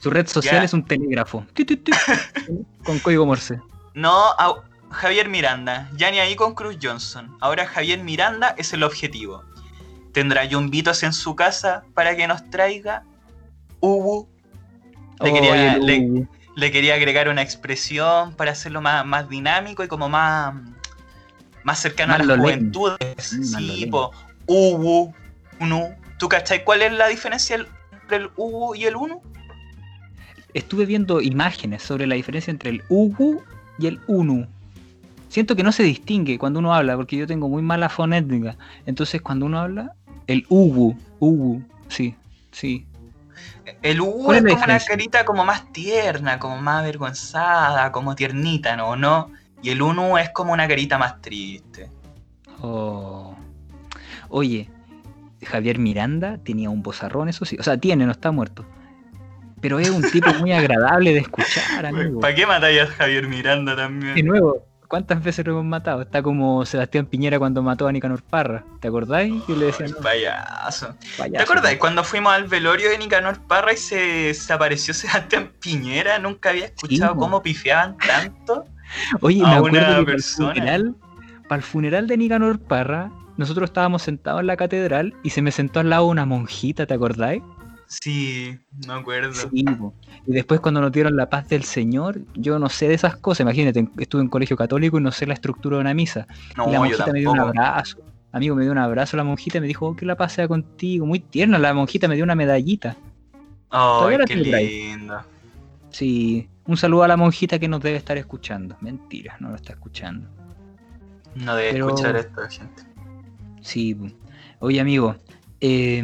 [0.00, 0.64] Su red social Ya.
[0.64, 1.44] es un telégrafo.
[2.84, 3.60] Con código Morse.
[3.94, 7.36] No, a- Javier Miranda, ya ni ahí con Cruz Johnson.
[7.40, 9.42] Ahora Javier Miranda es el objetivo.
[10.12, 13.02] ¿Tendrá yumbitos en su casa para que nos traiga?
[13.80, 14.26] Ubu.
[15.20, 19.88] Le quería- Oye, el le- quería agregar una expresión para hacerlo más, más dinámico y
[19.88, 20.54] como más,
[21.64, 23.32] más cercano Más a las juventudes.
[23.32, 24.12] Mm, sí, po.
[24.48, 25.14] Ubu,
[25.60, 25.94] unu.
[26.18, 29.22] ¿Tú cachai cuál es la diferencia entre el ubu y el unu?
[30.54, 33.42] Estuve viendo imágenes sobre la diferencia entre el Ugu
[33.78, 34.46] y el Unu.
[35.28, 38.56] Siento que no se distingue cuando uno habla, porque yo tengo muy mala fonética.
[38.86, 39.92] Entonces, cuando uno habla,
[40.26, 42.14] el Ugu, Ugu, sí,
[42.50, 42.86] sí.
[43.82, 48.76] El ubu ¿Cuál es como una carita como más tierna, como más avergonzada, como tiernita,
[48.76, 48.96] ¿no?
[48.96, 49.30] ¿no?
[49.62, 51.90] Y el unu es como una carita más triste.
[52.62, 53.27] Oh.
[54.28, 54.68] Oye,
[55.44, 57.56] Javier Miranda tenía un bozarrón, eso sí.
[57.58, 58.64] O sea, tiene, no está muerto.
[59.60, 62.20] Pero es un tipo muy agradable de escuchar, amigo.
[62.20, 64.14] ¿Para qué matáis a Javier Miranda también?
[64.14, 66.02] De nuevo, ¿cuántas veces lo hemos matado?
[66.02, 68.64] Está como Sebastián Piñera cuando mató a Nicanor Parra.
[68.80, 69.42] ¿Te acordáis?
[69.44, 70.94] Que le decían, no, Payaso.
[71.16, 76.18] ¿Te acordás cuando fuimos al velorio de Nicanor Parra y se, se apareció Sebastián Piñera?
[76.18, 78.64] Nunca había escuchado cómo pifiaban tanto.
[79.20, 80.54] Oye, a me una para el, persona.
[80.54, 80.94] funeral,
[81.48, 85.50] para el funeral de Nicanor Parra, nosotros estábamos sentados en la catedral y se me
[85.52, 87.42] sentó al lado una monjita, ¿te acordáis?
[87.86, 89.32] Sí, no acuerdo.
[89.32, 89.64] Sí,
[90.26, 93.40] y después cuando nos dieron la paz del Señor, yo no sé de esas cosas,
[93.40, 96.26] imagínate, estuve en colegio católico y no sé la estructura de una misa.
[96.56, 97.98] No, y la yo monjita me dio un abrazo.
[98.30, 100.46] Amigo, me dio un abrazo la monjita y me dijo, oh, que la paz sea
[100.46, 101.06] contigo.
[101.06, 102.98] Muy tierna, la monjita me dio una medallita.
[103.70, 105.22] La qué lindo.
[105.90, 108.76] Sí, un saludo a la monjita que nos debe estar escuchando.
[108.82, 110.28] Mentira, no lo está escuchando.
[111.36, 112.82] No debe Pero- escuchar esto, gente.
[113.68, 113.94] Sí,
[114.60, 115.16] oye amigo,
[115.60, 116.02] eh,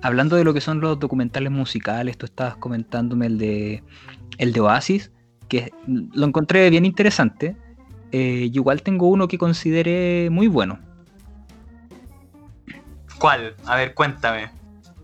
[0.00, 3.82] hablando de lo que son los documentales musicales, tú estabas comentándome el de
[4.38, 5.12] el de Oasis,
[5.50, 7.56] que lo encontré bien interesante.
[8.10, 10.78] Eh, igual tengo uno que consideré muy bueno.
[13.18, 13.54] ¿Cuál?
[13.66, 14.48] A ver, cuéntame.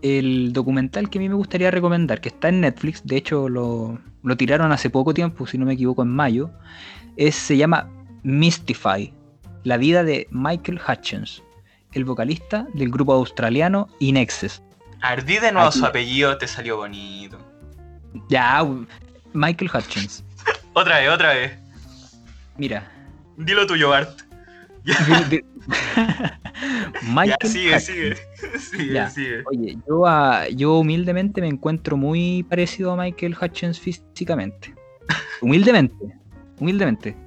[0.01, 3.99] el documental que a mí me gustaría recomendar, que está en Netflix, de hecho lo,
[4.23, 6.49] lo tiraron hace poco tiempo, si no me equivoco, en mayo,
[7.15, 7.91] es, se llama
[8.23, 9.13] Mystify,
[9.63, 11.43] la vida de Michael Hutchins,
[11.93, 14.61] el vocalista del grupo australiano Inexes.
[15.01, 15.79] Ardí de nuevo Aquí.
[15.79, 17.37] su apellido, te salió bonito.
[18.29, 18.65] Ya,
[19.33, 20.23] Michael Hutchins.
[20.73, 21.51] Otra vez, otra vez.
[22.57, 22.89] Mira.
[23.37, 24.21] Dilo tuyo, Bart.
[27.03, 28.17] Michael ya, sigue, sigue.
[28.59, 29.09] Sigue, Ya.
[29.09, 29.43] sigue.
[29.47, 30.05] Oye, yo,
[30.55, 34.73] yo humildemente me encuentro muy parecido a Michael Hutchins físicamente.
[35.41, 35.95] Humildemente,
[36.59, 37.17] humildemente.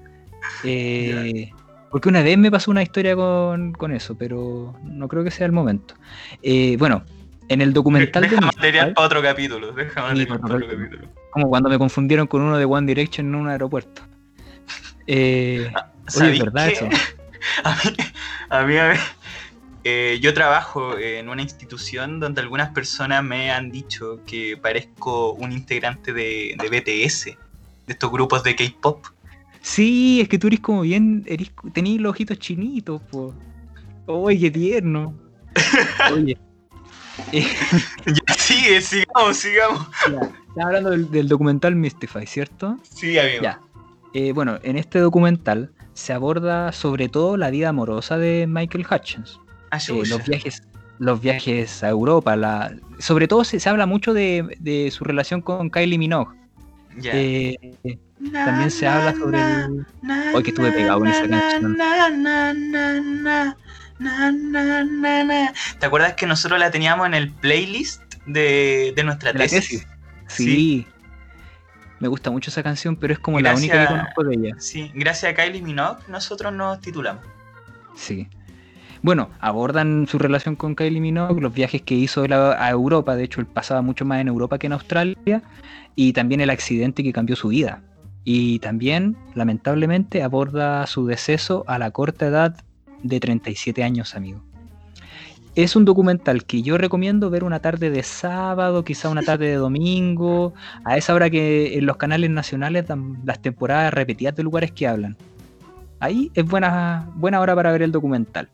[0.63, 1.51] Eh,
[1.95, 5.47] porque una vez me pasó una historia con, con eso, pero no creo que sea
[5.47, 5.95] el momento.
[6.43, 7.05] Eh, bueno,
[7.49, 9.71] en el documental Deja de material para otro capítulo.
[9.71, 11.09] Deja material para otro capítulo.
[11.31, 14.03] como cuando me confundieron con uno de One Direction en un aeropuerto.
[15.07, 16.73] Eh, oye, es ¿Sabéis verdad qué?
[16.73, 16.89] eso.
[17.63, 17.97] A mí,
[18.49, 19.01] a mí, a ver,
[19.85, 25.53] eh, yo trabajo en una institución donde algunas personas me han dicho que parezco un
[25.53, 27.37] integrante de, de BTS, de
[27.87, 29.14] estos grupos de K-pop.
[29.67, 33.35] Sí, es que tú eres como bien, eres, tenés los ojitos chinitos, po.
[34.05, 35.15] Oye, qué tierno.
[36.13, 36.37] Oye.
[37.33, 39.87] Ya, sigue, sigamos, sigamos.
[40.49, 42.77] estaba hablando del, del documental Mystify, ¿cierto?
[42.83, 43.43] Sí, amigo.
[43.43, 43.59] Ya.
[44.13, 49.41] Eh, bueno, en este documental se aborda sobre todo la vida amorosa de Michael Hutchins.
[49.71, 50.17] Ah, Eh, chucha.
[50.17, 50.63] los viajes
[50.99, 55.41] los viajes a Europa, la, sobre todo se, se habla mucho de, de su relación
[55.41, 56.37] con Kylie Minogue.
[56.99, 57.13] Ya.
[57.15, 57.59] Eh,
[58.33, 59.87] también se habla sobre el...
[60.35, 61.77] Hoy que estuve pegado con esa canción.
[65.79, 69.69] ¿Te acuerdas que nosotros la teníamos en el playlist de, de nuestra de la tesis?
[69.69, 69.87] tesis.
[70.29, 70.87] Sí.
[72.01, 74.57] Me gusta mucho esa canción, pero es como la única que conozco de ella.
[74.59, 77.25] Sí, gracias a Kylie Minogue nosotros nos titulamos.
[77.97, 78.29] Sí.
[79.05, 83.43] Bueno, abordan su relación con Kylie Minogue, los viajes que hizo a Europa, de hecho
[83.43, 85.43] él pasaba mucho más en Europa que en Australia,
[85.95, 87.83] y también el accidente que cambió su vida.
[88.25, 92.57] Y también, lamentablemente, aborda su deceso a la corta edad
[93.03, 94.43] de 37 años, amigo.
[95.55, 99.57] Es un documental que yo recomiendo ver una tarde de sábado, quizá una tarde de
[99.57, 100.55] domingo,
[100.87, 104.89] a esa hora que en los canales nacionales dan las temporadas repetidas de lugares que
[104.89, 105.19] hablan.
[106.01, 108.49] Ahí es buena, buena hora para ver el documental.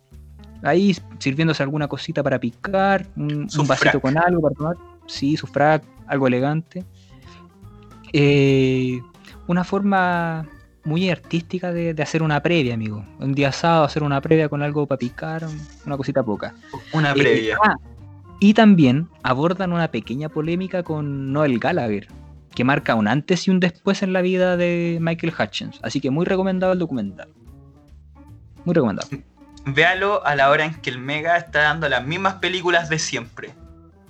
[0.63, 4.77] Ahí sirviéndose alguna cosita para picar, un, vasito con algo para tomar.
[5.07, 6.85] Sí, su frac, algo elegante.
[8.13, 9.01] Eh,
[9.47, 10.47] una forma
[10.85, 13.05] muy artística de, de hacer una previa, amigo.
[13.19, 15.47] Un día sábado hacer una previa con algo para picar,
[15.87, 16.55] una cosita poca.
[16.93, 17.57] Una Eh, previa.
[17.63, 17.77] ah,
[18.41, 22.09] y también abordan una pequeña polémica con Noel Gallagher,
[22.55, 25.79] que marca un antes y un después en la vida de Michael Hutchins.
[25.83, 27.29] Así que muy recomendado el documental.
[28.65, 29.09] Muy recomendado.
[29.67, 33.55] Véalo a la hora en que el Mega está dando las mismas películas de siempre.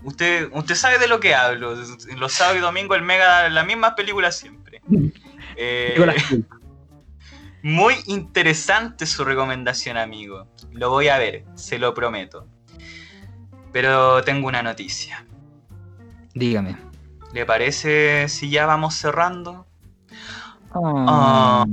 [0.02, 1.74] Usted, usted sabe de lo que hablo.
[2.16, 4.82] Los sábados y domingos el Mega da las mismas películas siempre.
[5.62, 5.94] Eh,
[7.62, 10.46] muy interesante su recomendación, amigo.
[10.72, 12.46] Lo voy a ver, se lo prometo.
[13.70, 15.26] Pero tengo una noticia.
[16.34, 16.76] Dígame.
[17.34, 19.66] ¿Le parece si ya vamos cerrando?
[20.72, 21.66] Ah.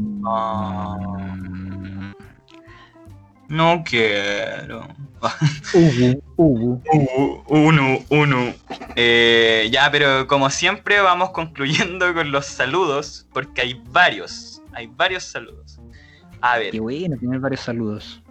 [3.50, 4.88] No quiero.
[5.74, 6.82] Ubu, ubu.
[6.94, 8.54] Uh, uno, uno.
[8.96, 15.24] Eh, ya, pero como siempre vamos concluyendo con los saludos, porque hay varios, hay varios
[15.24, 15.80] saludos.
[16.42, 18.22] A ver, Qué bueno tener varios saludos.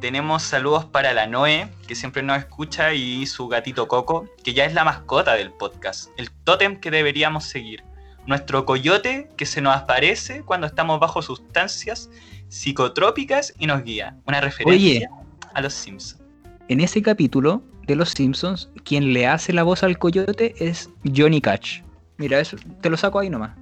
[0.00, 4.64] tenemos saludos para la Noé, que siempre nos escucha, y su gatito Coco, que ya
[4.64, 7.84] es la mascota del podcast, el tótem que deberíamos seguir.
[8.26, 12.10] Nuestro coyote que se nos aparece cuando estamos bajo sustancias
[12.48, 14.16] psicotrópicas y nos guía.
[14.26, 15.10] Una referencia
[15.54, 16.22] a los Simpsons.
[16.68, 21.40] En ese capítulo de Los Simpsons, quien le hace la voz al coyote es Johnny
[21.40, 21.80] Cash.
[22.18, 23.56] Mira, eso te lo saco ahí nomás.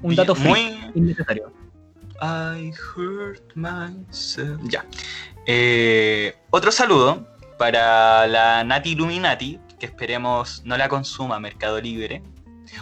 [0.00, 1.52] Un dato freak, muy, innecesario.
[2.22, 4.60] I hurt myself.
[4.64, 4.84] Ya.
[5.46, 12.22] Eh, otro saludo para la Nati Illuminati, que esperemos no la consuma Mercado Libre.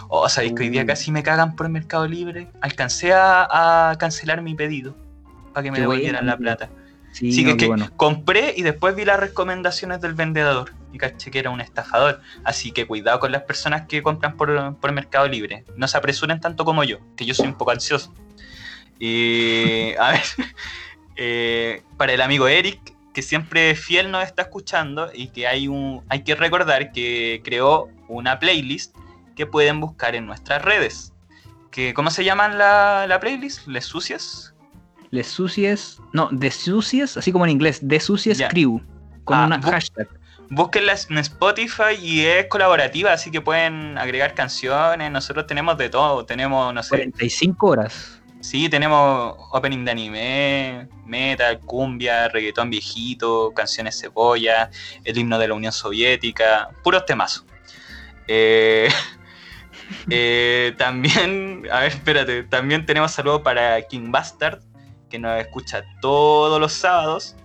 [0.07, 0.87] Oh, sabéis que hoy día Uh.
[0.87, 2.47] casi me cagan por Mercado Libre.
[2.61, 4.95] Alcancé a, a cancelar mi pedido
[5.53, 6.69] para que me devolvieran la plata.
[7.11, 7.89] Sí, Sí, no, que, qué que bueno.
[7.97, 12.21] compré y después vi las recomendaciones del vendedor y caché que era un estafador.
[12.43, 15.65] Así que cuidado con las personas que compran por, por Mercado Libre.
[15.75, 18.13] No se apresuren tanto como yo, que yo soy un poco ansioso.
[18.99, 20.21] Y a ver,
[21.17, 22.79] eh, para el amigo Eric,
[23.13, 27.89] que siempre fiel nos está escuchando y que hay, un, hay que recordar que creó
[28.07, 28.95] una playlist
[29.35, 31.13] que pueden buscar en nuestras redes.
[31.71, 33.67] Que, ¿Cómo se llaman la, la playlist?
[33.67, 34.53] ¿Les sucias?
[35.11, 35.99] Les sucies.
[36.13, 38.81] No, de sucies, así como en inglés, de sucies crew.
[39.23, 40.07] Con Ah, una hashtag.
[40.49, 45.11] Búsquenla en Spotify y es colaborativa, así que pueden agregar canciones.
[45.11, 46.25] Nosotros tenemos de todo.
[46.25, 46.89] Tenemos, no sé.
[46.89, 48.21] 45 horas.
[48.41, 54.71] Sí, tenemos opening de anime, metal, cumbia, reggaetón viejito, canciones cebolla,
[55.03, 57.45] el himno de la Unión Soviética, puros temazos.
[58.27, 58.89] Eh,
[60.09, 64.59] eh, también, a ver, espérate, también tenemos saludos para King Bastard,
[65.11, 67.35] que nos escucha todos los sábados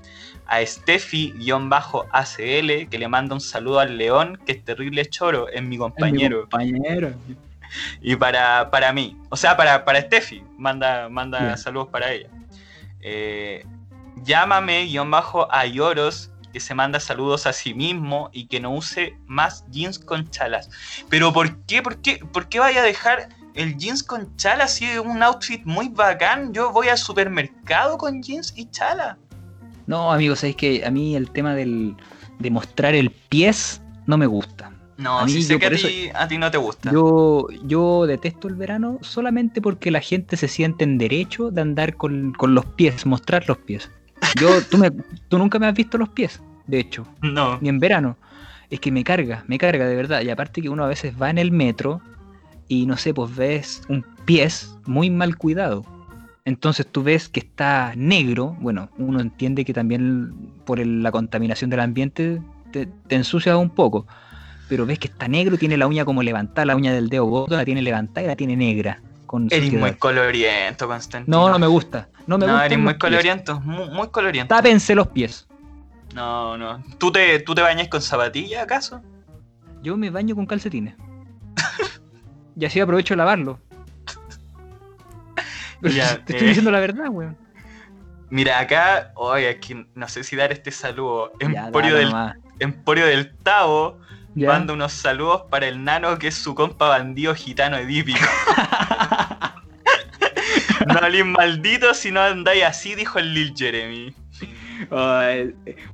[0.47, 5.77] a Steffi-ACL, que le manda un saludo al León, que es terrible choro, es mi
[5.77, 6.43] compañero.
[6.43, 7.15] compañero.
[8.01, 12.29] Y para, para mí, o sea, para, para Steffi, manda, manda saludos para ella.
[13.01, 13.65] Eh,
[14.23, 15.65] llámame-a
[16.53, 20.71] que se manda saludos a sí mismo y que no use más jeans con chalas.
[21.11, 21.83] Pero ¿por qué?
[21.83, 25.65] ¿Por qué, ¿Por qué vaya a dejar el jeans con chalas si es un outfit
[25.65, 26.53] muy bacán?
[26.53, 29.17] Yo voy al supermercado con jeans y chalas.
[29.87, 31.97] No, amigos, es que a mí el tema del,
[32.39, 34.73] de mostrar el pies no me gusta.
[34.99, 36.91] No, a mí, sé que a ti, no te gusta.
[36.91, 41.97] Yo, yo detesto el verano solamente porque la gente se siente en derecho de andar
[41.97, 43.91] con, los pies, mostrar los pies.
[44.41, 44.91] Yo, tú, me,
[45.29, 47.07] tú nunca me has visto los pies, de hecho.
[47.21, 47.59] No.
[47.61, 48.17] Ni en verano.
[48.71, 50.23] Es que me carga, me carga de verdad.
[50.23, 52.01] Y aparte que uno a veces va en el metro
[52.69, 55.85] y no sé, pues ves un pies muy mal cuidado.
[56.45, 61.81] Entonces tú ves que está negro, bueno, uno entiende que también por la contaminación del
[61.81, 62.41] ambiente
[62.71, 64.07] te, ensucia un poco,
[64.69, 67.57] pero ves que está negro, tiene la uña como levantada, la uña del dedo gordo
[67.57, 69.01] la tiene levantada y la tiene negra.
[69.27, 71.37] Con eres muy coloriento, Constantino.
[71.37, 72.09] No, no me gusta.
[72.29, 74.55] No, me no eres muy coloriento, muy, muy, coloriento.
[74.55, 75.49] Tápense los pies.
[76.15, 76.81] No, no.
[76.99, 79.03] ¿Tú te, ¿Tú te bañas con zapatillas acaso?
[79.83, 80.95] Yo me baño con calcetines.
[82.57, 83.61] Y así aprovecho de lavarlo.
[85.83, 87.37] Ya, te estoy eh, diciendo la verdad, weón.
[88.31, 91.33] Mira, acá, oye, aquí no sé si dar este saludo.
[91.39, 92.13] Emporio, del,
[92.59, 93.99] Emporio del Tavo
[94.35, 98.19] manda unos saludos para el nano que es su compa bandido gitano edípico.
[100.87, 104.15] no haléis maldito si no andáis así, dijo el Lil Jeremy.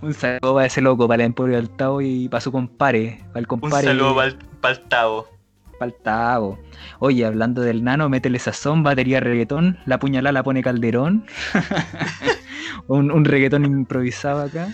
[0.00, 3.20] un saludo para ese loco, para el Emporio del Tavo y para su compare.
[3.28, 4.36] Para el compare un saludo para el.
[4.36, 5.31] Para el Tavo.
[6.98, 11.24] Oye, hablando del nano, métele sazón, batería reggaetón, la puñalada la pone calderón.
[12.88, 14.68] un, reggaetón improvisado acá.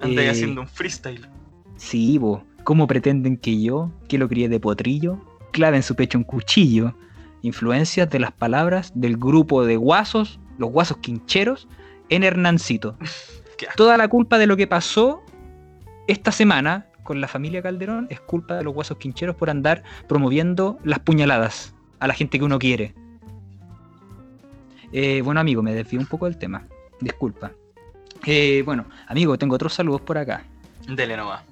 [0.00, 1.28] Anda eh, haciendo un freestyle.
[1.76, 2.44] Sí, bo.
[2.64, 5.18] ¿Cómo pretenden que yo, que lo críe de potrillo,
[5.52, 6.96] clave en su pecho un cuchillo?
[7.42, 11.68] Influencias de las palabras del grupo de guasos, los guasos quincheros,
[12.08, 12.96] en Hernancito.
[13.76, 15.22] Toda la culpa de lo que pasó
[16.08, 20.78] esta semana con la familia Calderón es culpa de los huesos quincheros por andar promoviendo
[20.82, 22.94] las puñaladas a la gente que uno quiere.
[24.92, 26.64] Eh, bueno, amigo, me desvío un poco del tema.
[27.00, 27.52] Disculpa.
[28.26, 30.44] Eh, bueno, amigo, tengo otros saludos por acá.
[30.88, 31.42] Dele nomás.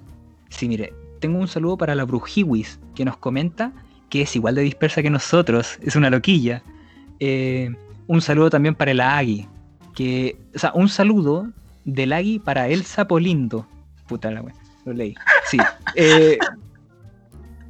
[0.49, 3.71] Sí, mire, tengo un saludo para la Brujiwis, que nos comenta
[4.09, 6.61] que es igual de dispersa que nosotros, es una loquilla.
[7.19, 7.73] Eh,
[8.07, 9.47] un saludo también para el Agui,
[9.95, 11.51] que, o sea, un saludo
[11.83, 13.67] del Agui para el Sapolindo.
[14.07, 14.53] Puta la wea
[14.85, 15.15] lo leí.
[15.45, 15.57] Sí.
[15.95, 16.37] Eh,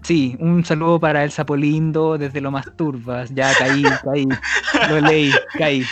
[0.02, 3.34] sí, un saludo para el Sapolindo desde lo más turbas.
[3.34, 4.28] Ya caí, caí.
[4.90, 5.84] Lo leí, caí.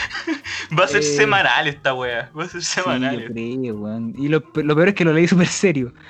[0.78, 2.30] Va a ser eh, semanal esta wea.
[2.38, 3.32] Va a ser semanal.
[3.34, 4.14] Sí, yo creo, weón.
[4.18, 5.94] Y lo, peor es que lo leí súper serio.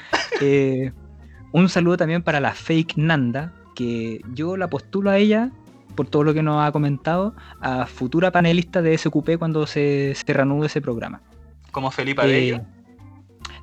[0.43, 0.91] Eh,
[1.51, 5.51] un saludo también para la fake Nanda, que yo la postulo a ella
[5.95, 10.33] por todo lo que nos ha comentado, a futura panelista de SQP cuando se, se
[10.33, 11.21] reanude ese programa.
[11.71, 12.61] Como Felipe Abello.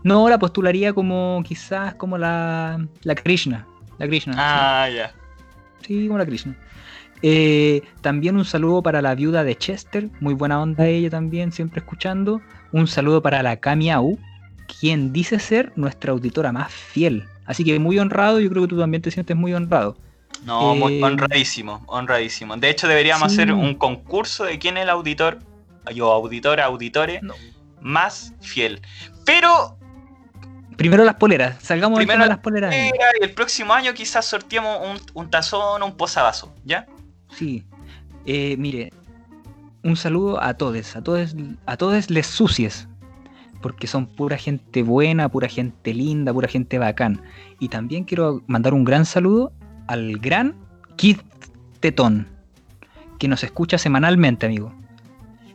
[0.05, 3.67] No, la postularía como quizás como la, la Krishna.
[3.99, 4.35] La Krishna.
[4.37, 5.13] Ah, ya.
[5.87, 6.07] Sí.
[6.07, 6.57] como la Krishna.
[7.23, 11.81] Eh, también un saludo para la viuda de Chester, muy buena onda ella también, siempre
[11.81, 12.41] escuchando.
[12.71, 14.19] Un saludo para la Kamiau,
[14.81, 17.25] quien dice ser nuestra auditora más fiel.
[17.45, 19.97] Así que muy honrado, yo creo que tú también te sientes muy honrado.
[20.45, 22.57] No, muy eh, honradísimo, honradísimo.
[22.57, 25.39] De hecho, deberíamos hacer un concurso de quién es el auditor,
[25.93, 27.21] yo, auditora, auditore,
[27.81, 28.81] más fiel.
[29.25, 29.78] Pero
[30.79, 32.73] Primero las poleras, salgamos Primero de las poleras.
[32.73, 36.87] Y el próximo año quizás sorteemos un, un tazón, un posavasos, ¿ya?
[37.33, 37.65] Sí.
[38.27, 38.93] Eh, mire,
[39.83, 41.35] un saludo a todos, a todos,
[41.67, 42.87] a todos les sucies,
[43.61, 47.23] porque son pura gente buena, pura gente linda, pura gente bacán.
[47.59, 49.53] Y también quiero mandar un gran saludo
[49.89, 50.55] al gran
[50.95, 51.19] Kid
[51.81, 52.29] Tetón,
[53.19, 54.73] que nos escucha semanalmente, amigo.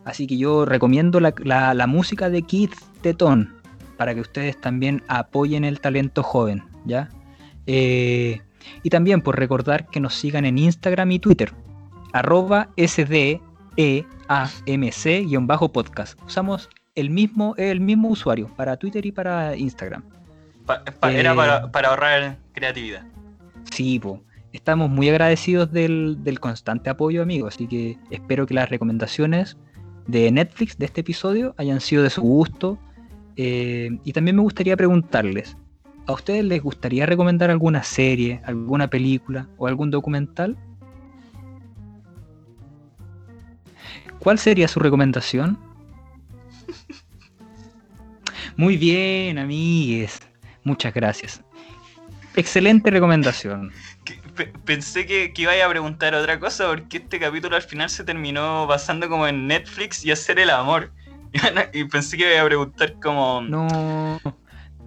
[0.03, 1.33] Así que yo recomiendo la,
[1.73, 2.71] la música de Kid
[3.01, 3.62] Tetón
[3.97, 7.09] para que ustedes también apoyen el talento joven, ¿ya?
[7.67, 8.41] Eh,
[8.81, 11.51] y también por recordar que nos sigan en Instagram y Twitter,
[12.13, 12.69] arroba
[15.07, 16.19] SDEAMC-podcast.
[16.25, 20.03] Usamos el mismo, el mismo usuario para Twitter y para Instagram.
[20.65, 21.35] Pa- pa- Era Eh.
[21.35, 23.03] para, para ahorrar creatividad.
[23.71, 24.21] Sí, po.
[24.53, 27.55] Estamos muy agradecidos del, del constante apoyo, amigos.
[27.55, 29.57] Así que espero que las recomendaciones
[30.05, 32.77] de Netflix de este episodio hayan sido de su gusto.
[33.35, 35.57] Eh, y también me gustaría preguntarles,
[36.05, 40.57] ¿a ustedes les gustaría recomendar alguna serie, alguna película o algún documental?
[44.19, 45.57] ¿Cuál sería su recomendación?
[48.55, 50.19] Muy bien, amigues.
[50.63, 51.41] Muchas gracias.
[52.35, 53.71] Excelente recomendación.
[54.65, 58.65] Pensé que, que iba a preguntar otra cosa porque este capítulo al final se terminó
[58.65, 60.91] basando como en Netflix y hacer el amor.
[61.73, 64.19] Y pensé que iba a preguntar como No.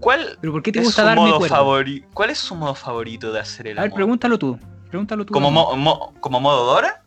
[0.01, 2.03] ¿cuál ¿Pero por qué te es gusta su darme modo?
[2.15, 3.97] ¿Cuál es su modo favorito de hacer el A ver, amor?
[3.97, 4.59] pregúntalo tú.
[4.89, 5.33] Pregúntalo tú.
[5.33, 7.03] ¿Como, mo- mo- como modo Dora?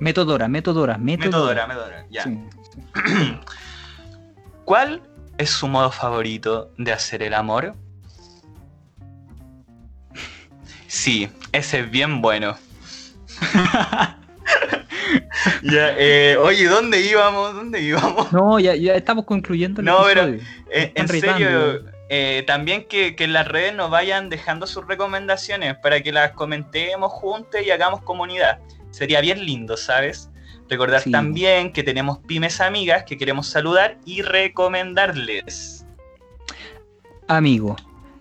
[0.00, 1.28] Metodora, metodora, metodora.
[1.28, 2.24] Metodora, Metodora, ya.
[2.24, 2.38] Sí.
[4.64, 5.02] ¿Cuál
[5.38, 7.74] es su modo favorito de hacer el amor?
[10.86, 12.56] Sí, ese es bien bueno.
[15.62, 17.54] ya, eh, oye, ¿dónde íbamos?
[17.54, 18.32] ¿Dónde íbamos?
[18.32, 20.48] No, ya, ya estamos concluyendo el No, pero- episodio.
[20.70, 25.76] Eh, en serio, eh, también que, que en las redes nos vayan dejando sus recomendaciones
[25.78, 28.58] para que las comentemos juntos y hagamos comunidad.
[28.90, 30.30] Sería bien lindo, ¿sabes?
[30.68, 31.10] Recordar Sí.
[31.10, 35.84] también que tenemos pymes amigas que queremos saludar y recomendarles.
[37.28, 37.76] Amigo,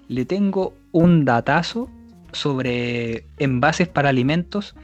[0.08, 1.90] le tengo un datazo
[2.32, 4.76] sobre envases para alimentos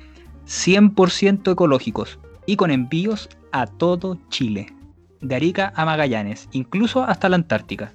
[0.50, 4.74] 100% ecológicos y con envíos a todo Chile,
[5.22, 7.94] de Arica a Magallanes, incluso hasta la Antártica.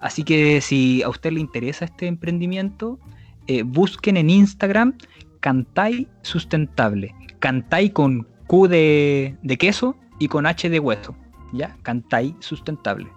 [0.00, 2.98] Así que si a usted le interesa este emprendimiento,
[3.46, 4.96] eh, busquen en Instagram
[5.40, 7.14] Cantay Sustentable.
[7.38, 11.14] Cantay con Q de, de queso y con H de hueso.
[11.52, 11.76] ¿Ya?
[11.82, 13.08] Cantay Sustentable.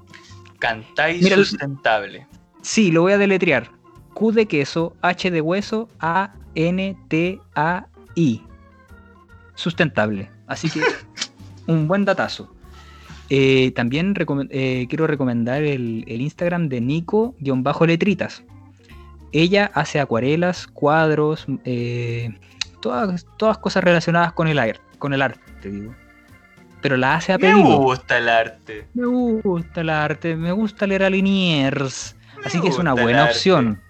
[1.21, 2.27] Mira, el- sustentable.
[2.61, 3.69] Sí, lo voy a deletrear.
[4.13, 8.41] Q de queso, H de hueso, A, N, T, A, I.
[9.55, 10.29] Sustentable.
[10.47, 10.81] Así que
[11.67, 12.53] un buen datazo.
[13.29, 14.13] Eh, también
[14.49, 18.43] eh, quiero recomendar el, el Instagram de Nico-letritas.
[19.31, 22.29] Ella hace acuarelas, cuadros, eh,
[22.81, 25.95] todas, todas cosas relacionadas con el, ar- con el arte, digo.
[26.81, 27.77] Pero la hace a Me pedido.
[27.77, 28.87] gusta el arte.
[28.93, 32.15] Me gusta el arte, me gusta leer a Liniers.
[32.39, 33.81] Me Así que es una buena opción.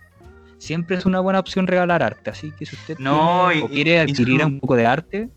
[0.64, 2.30] Siempre es una buena opción regalar arte.
[2.30, 5.30] Así que si usted No, tiene y- o quiere adquirir su- un poco de arte,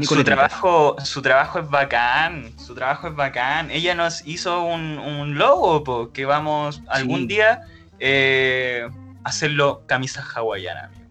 [0.00, 3.70] Su trabajo, su trabajo es bacán, su trabajo es bacán.
[3.70, 7.60] Ella nos hizo un, un logo, po, que vamos algún día
[8.00, 8.88] eh,
[9.24, 10.84] hacerlo camisa hawaiana.
[10.86, 11.02] amigo.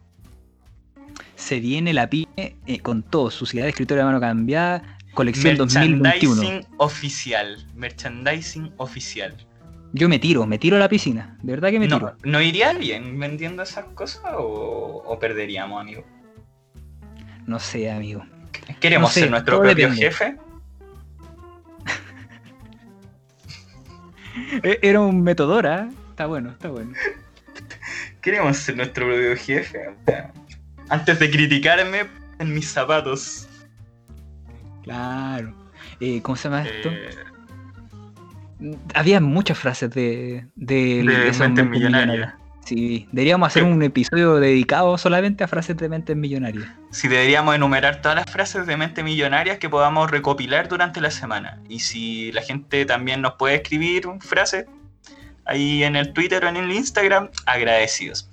[1.36, 3.30] se viene la pyme eh, con todo.
[3.30, 4.82] Su ciudad de escritorio de mano cambiada,
[5.14, 6.02] colección 2021.
[6.42, 7.68] Merchandising oficial.
[7.76, 9.36] Merchandising oficial.
[9.94, 11.38] Yo me tiro, me tiro a la piscina.
[11.42, 12.16] De verdad que me No, tiro.
[12.24, 16.06] ¿No iría bien vendiendo esas cosas o, o perderíamos, amigo?
[17.46, 18.24] No sé, amigo.
[18.80, 20.12] ¿Queremos No sé, ser nuestro propio depende.
[20.12, 20.38] jefe?
[24.64, 25.90] E- Era un metodora.
[26.10, 26.94] Está bueno, está bueno.
[28.22, 29.96] ¿Queremos ser nuestro propio jefe?
[30.90, 32.06] Antes de criticarme
[32.40, 33.48] en mis zapatos.
[34.84, 35.54] Claro.
[36.00, 36.90] Eh, ¿Cómo se llama esto?
[36.90, 37.10] Eh,
[38.94, 42.34] Había muchas frases de, de, de esos mentes mentes millonarias.
[42.66, 46.68] Sí, deberíamos hacer un episodio dedicado solamente a frases de mentes millonarias.
[46.92, 51.60] Si deberíamos enumerar todas las frases de mente millonarias que podamos recopilar durante la semana.
[51.68, 54.66] Y si la gente también nos puede escribir frases
[55.46, 58.30] ahí en el Twitter o en el Instagram, agradecidos.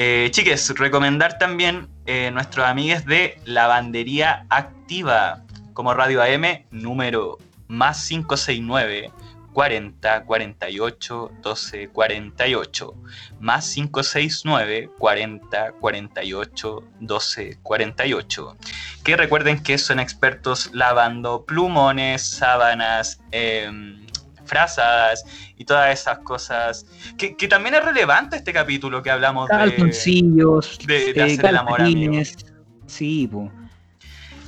[0.00, 8.06] Eh, chiques, recomendar también eh, nuestros amigues de Lavandería Activa, como Radio AM número más
[8.08, 9.10] 569
[9.52, 12.94] 40 48 12 48
[13.40, 18.56] más 569 40 48 12 48.
[19.04, 23.20] Que recuerden que son expertos lavando plumones, sábanas,
[24.44, 25.24] frazadas
[25.56, 26.86] y todas esas cosas.
[27.16, 29.54] Que, que también es relevante este capítulo que hablamos de.
[30.86, 32.36] De- de eh, hacer el amor, calcetines.
[32.86, 33.50] Sí, po.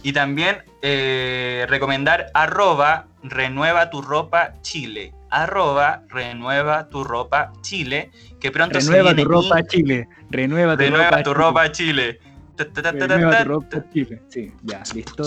[0.03, 5.13] Y también eh, recomendar arroba renueva tu ropa chile.
[5.31, 8.11] Arroba renueva tu ropa chile.
[8.41, 10.09] Que pronto Renueva se tu viene ropa y- Chile.
[10.31, 11.35] Renueva tu Renueva ropa tu Chile.
[11.45, 12.21] ropa chile.
[12.59, 14.23] Renueva tu ropa Chile.
[14.29, 15.25] Sí, ya, listo.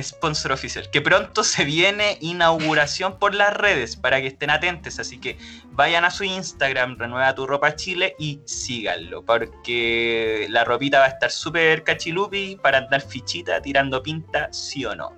[0.00, 0.88] Sponsor oficial.
[0.90, 4.98] Que pronto se viene inauguración por las redes para que estén atentos.
[4.98, 5.36] Así que
[5.72, 9.22] vayan a su Instagram, renueva tu ropa chile y síganlo.
[9.22, 14.94] Porque la ropita va a estar súper cachilupi para andar fichita, tirando pinta, sí o
[14.94, 15.12] no.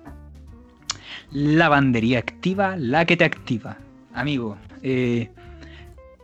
[1.31, 3.77] Lavandería activa, la que te activa.
[4.13, 5.29] Amigo, eh,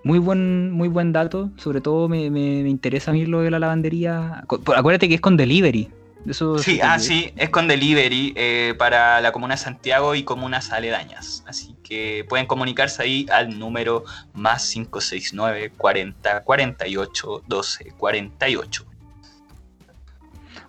[0.03, 1.51] Muy buen, muy buen dato.
[1.57, 4.43] Sobre todo me, me- me interesa a mí lo de la lavandería.
[4.47, 5.89] Acuérdate que es con delivery.
[6.27, 10.71] Eso Sí, ah, sí, es con delivery eh, para la comuna de Santiago y comunas
[10.71, 11.43] aledañas.
[11.47, 14.03] Así que pueden comunicarse ahí al número
[14.33, 18.85] más 569 40 48 12 48.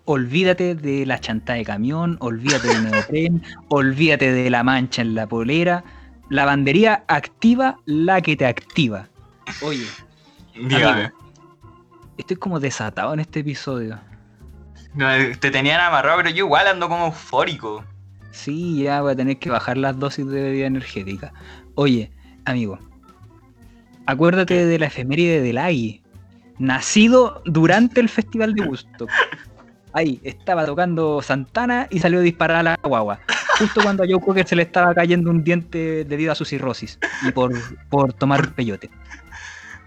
[0.05, 5.28] Olvídate de la chanta de camión, olvídate del neopren, olvídate de la mancha en la
[5.28, 5.84] polera.
[6.28, 9.09] Lavandería activa la que te activa.
[9.61, 9.86] Oye,
[10.55, 11.05] Dígame.
[11.05, 11.16] Amigo.
[12.16, 13.98] estoy como desatado en este episodio.
[14.95, 17.84] No, te tenían amarrado, pero yo igual ando como eufórico.
[18.30, 21.32] Sí, ya voy a tener que bajar las dosis de bebida energética.
[21.74, 22.11] Oye,
[22.45, 22.78] amigo,
[24.07, 26.03] acuérdate de la efeméride del Agui,
[26.59, 29.11] nacido durante el Festival de Woodstock.
[29.95, 33.20] Ahí, estaba tocando Santana y salió a disparar a la guagua.
[33.59, 36.99] Justo cuando a Joe Cocker se le estaba cayendo un diente debido a su cirrosis
[37.22, 37.53] y por,
[37.90, 38.90] por tomar peyote.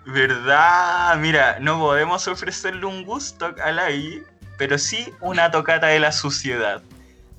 [0.05, 1.17] ¿Verdad?
[1.17, 4.23] Mira, no podemos ofrecerle un gusto a la I,
[4.57, 6.81] pero sí una tocata de la suciedad,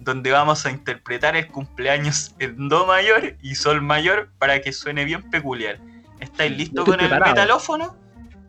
[0.01, 5.05] donde vamos a interpretar el cumpleaños en Do mayor y Sol mayor para que suene
[5.05, 5.79] bien peculiar.
[6.21, 7.97] ¿Estáis listos con el metalófono?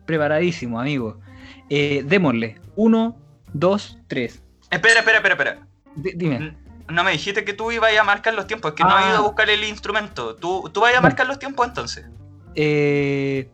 [0.06, 1.20] Preparadísimo, amigo.
[1.68, 2.58] Eh, démosle.
[2.76, 3.16] Uno,
[3.52, 4.42] dos, tres.
[4.70, 5.66] Espera, espera, espera, espera.
[5.96, 6.56] D- dime.
[6.88, 9.02] No me dijiste que tú ibas a marcar los tiempos, es que no Ah.
[9.04, 10.34] he ido a buscar el instrumento.
[10.36, 12.06] ¿Tú, tú vas a marcar los tiempos entonces?
[12.54, 13.50] Eh,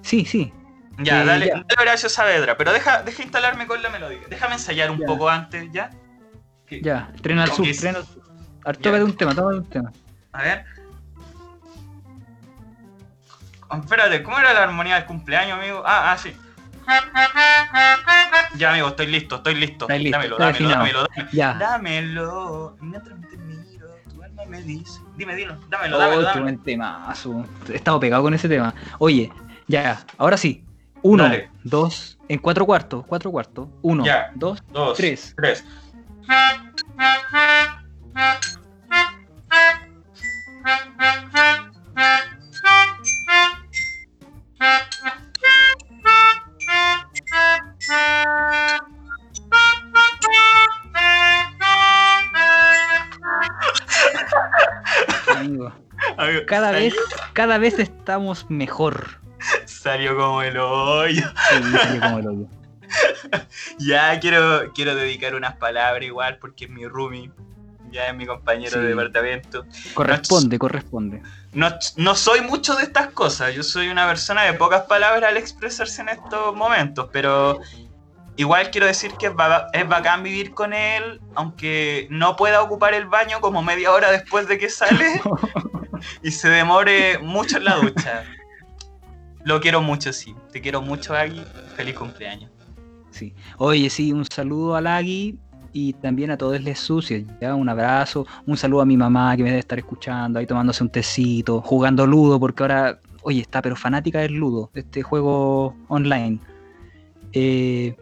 [0.00, 0.52] sí, sí.
[0.98, 1.54] Ya, dale, ya.
[1.54, 4.20] dale Horacio Saavedra, pero deja, deja instalarme con la melodía.
[4.28, 5.06] Déjame ensayar un Ya.
[5.06, 5.90] poco antes, ¿ya?
[6.82, 8.22] Ya, tren al sur, tren al sur.
[8.80, 9.92] Tócate un tema, tócate un tema.
[10.32, 10.64] A ver.
[13.68, 15.82] Oh, espérate, ¿cómo era la armonía del cumpleaños, amigo?
[15.86, 16.36] Ah, ah, sí.
[18.56, 19.86] Ya, amigo, estoy listo, estoy listo.
[19.88, 21.30] Listo, dámelo, dámelo, dámelo, dámelo.
[21.32, 21.54] Ya.
[21.54, 22.76] Dámelo.
[22.80, 25.00] Mientras te miro, tu alma me dice.
[25.16, 26.60] Dime, dilo, dámelo, Oh, dámelo, qué buen.
[27.68, 28.74] He estado pegado con ese tema.
[28.98, 29.30] Oye,
[29.68, 30.64] ya, ahora sí.
[31.02, 31.30] Uno,
[31.64, 33.68] dos, en cuatro cuartos, cuatro cuartos.
[33.82, 35.34] Uno, dos, Dos, tres.
[35.36, 35.64] tres.
[55.36, 55.72] amigo.
[56.46, 56.94] Cada vez,
[57.32, 59.19] cada vez estamos mejor.
[59.82, 61.22] Salió como el hoyo.
[61.50, 62.46] Sí, salió como el hoyo.
[63.78, 67.30] Ya quiero, quiero dedicar unas palabras igual porque es mi roomie.
[67.90, 68.78] Ya es mi compañero Sí.
[68.80, 69.64] de departamento.
[69.94, 71.22] Corresponde, corresponde.
[71.52, 75.36] No, no soy mucho de estas cosas, yo soy una persona de pocas palabras al
[75.36, 77.60] expresarse en estos momentos, pero
[78.36, 82.94] igual quiero decir que es, ba- es bacán vivir con él, aunque no pueda ocupar
[82.94, 85.20] el baño como media hora después de que sale
[86.22, 88.24] y se demore mucho en la ducha.
[89.44, 90.34] Lo quiero mucho, sí.
[90.52, 91.42] Te quiero mucho, Agui.
[91.76, 92.50] Feliz cumpleaños.
[93.10, 93.34] Sí.
[93.58, 95.38] Oye, sí, un saludo a Lagui
[95.72, 97.22] y también a todos les sucios.
[97.40, 100.82] Ya, un abrazo, un saludo a mi mamá que me debe estar escuchando, ahí tomándose
[100.82, 105.74] un tecito, jugando ludo, porque ahora, oye, está pero fanática del ludo, de este juego
[105.88, 106.38] online.
[107.32, 107.96] Eh,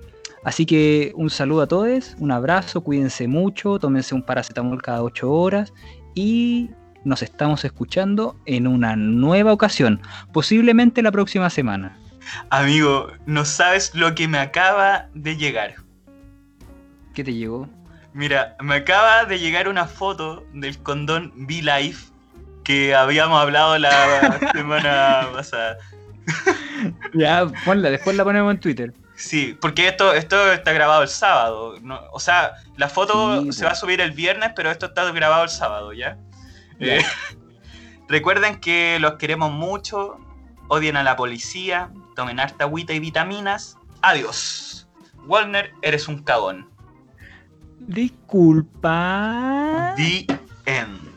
[0.45, 5.31] así que un saludo a todos, un abrazo, cuídense mucho, tómense un paracetamol cada 8
[5.31, 5.73] horas
[6.15, 6.71] y
[7.09, 10.01] nos estamos escuchando en una nueva ocasión,
[10.33, 11.97] posiblemente la próxima semana.
[12.51, 15.75] Amigo, no sabes lo que me acaba de llegar.
[17.15, 17.69] ¿Qué te llegó?
[18.13, 22.13] Mira, me acaba de llegar una foto del condón V-Life
[22.65, 25.79] que habíamos hablado la semana pasada.
[27.13, 28.95] Ya, ponla, después la ponemos en Twitter.
[29.17, 31.75] Sí, porque esto, esto está grabado el sábado.
[31.83, 32.01] ¿no?
[32.13, 35.43] O sea, la foto Sí, se va a subir el viernes, pero esto está grabado
[35.43, 35.93] el sábado.
[35.93, 36.17] Ya.
[36.81, 37.03] Eh,
[38.09, 40.19] recuerden que los queremos mucho,
[40.69, 43.77] odien a la policía, tomen harta agüita y vitaminas.
[44.03, 44.89] Adiós.
[45.27, 46.69] Walner, eres un cagón.
[47.81, 49.95] Disculpa.
[49.97, 50.27] The
[50.67, 51.08] end.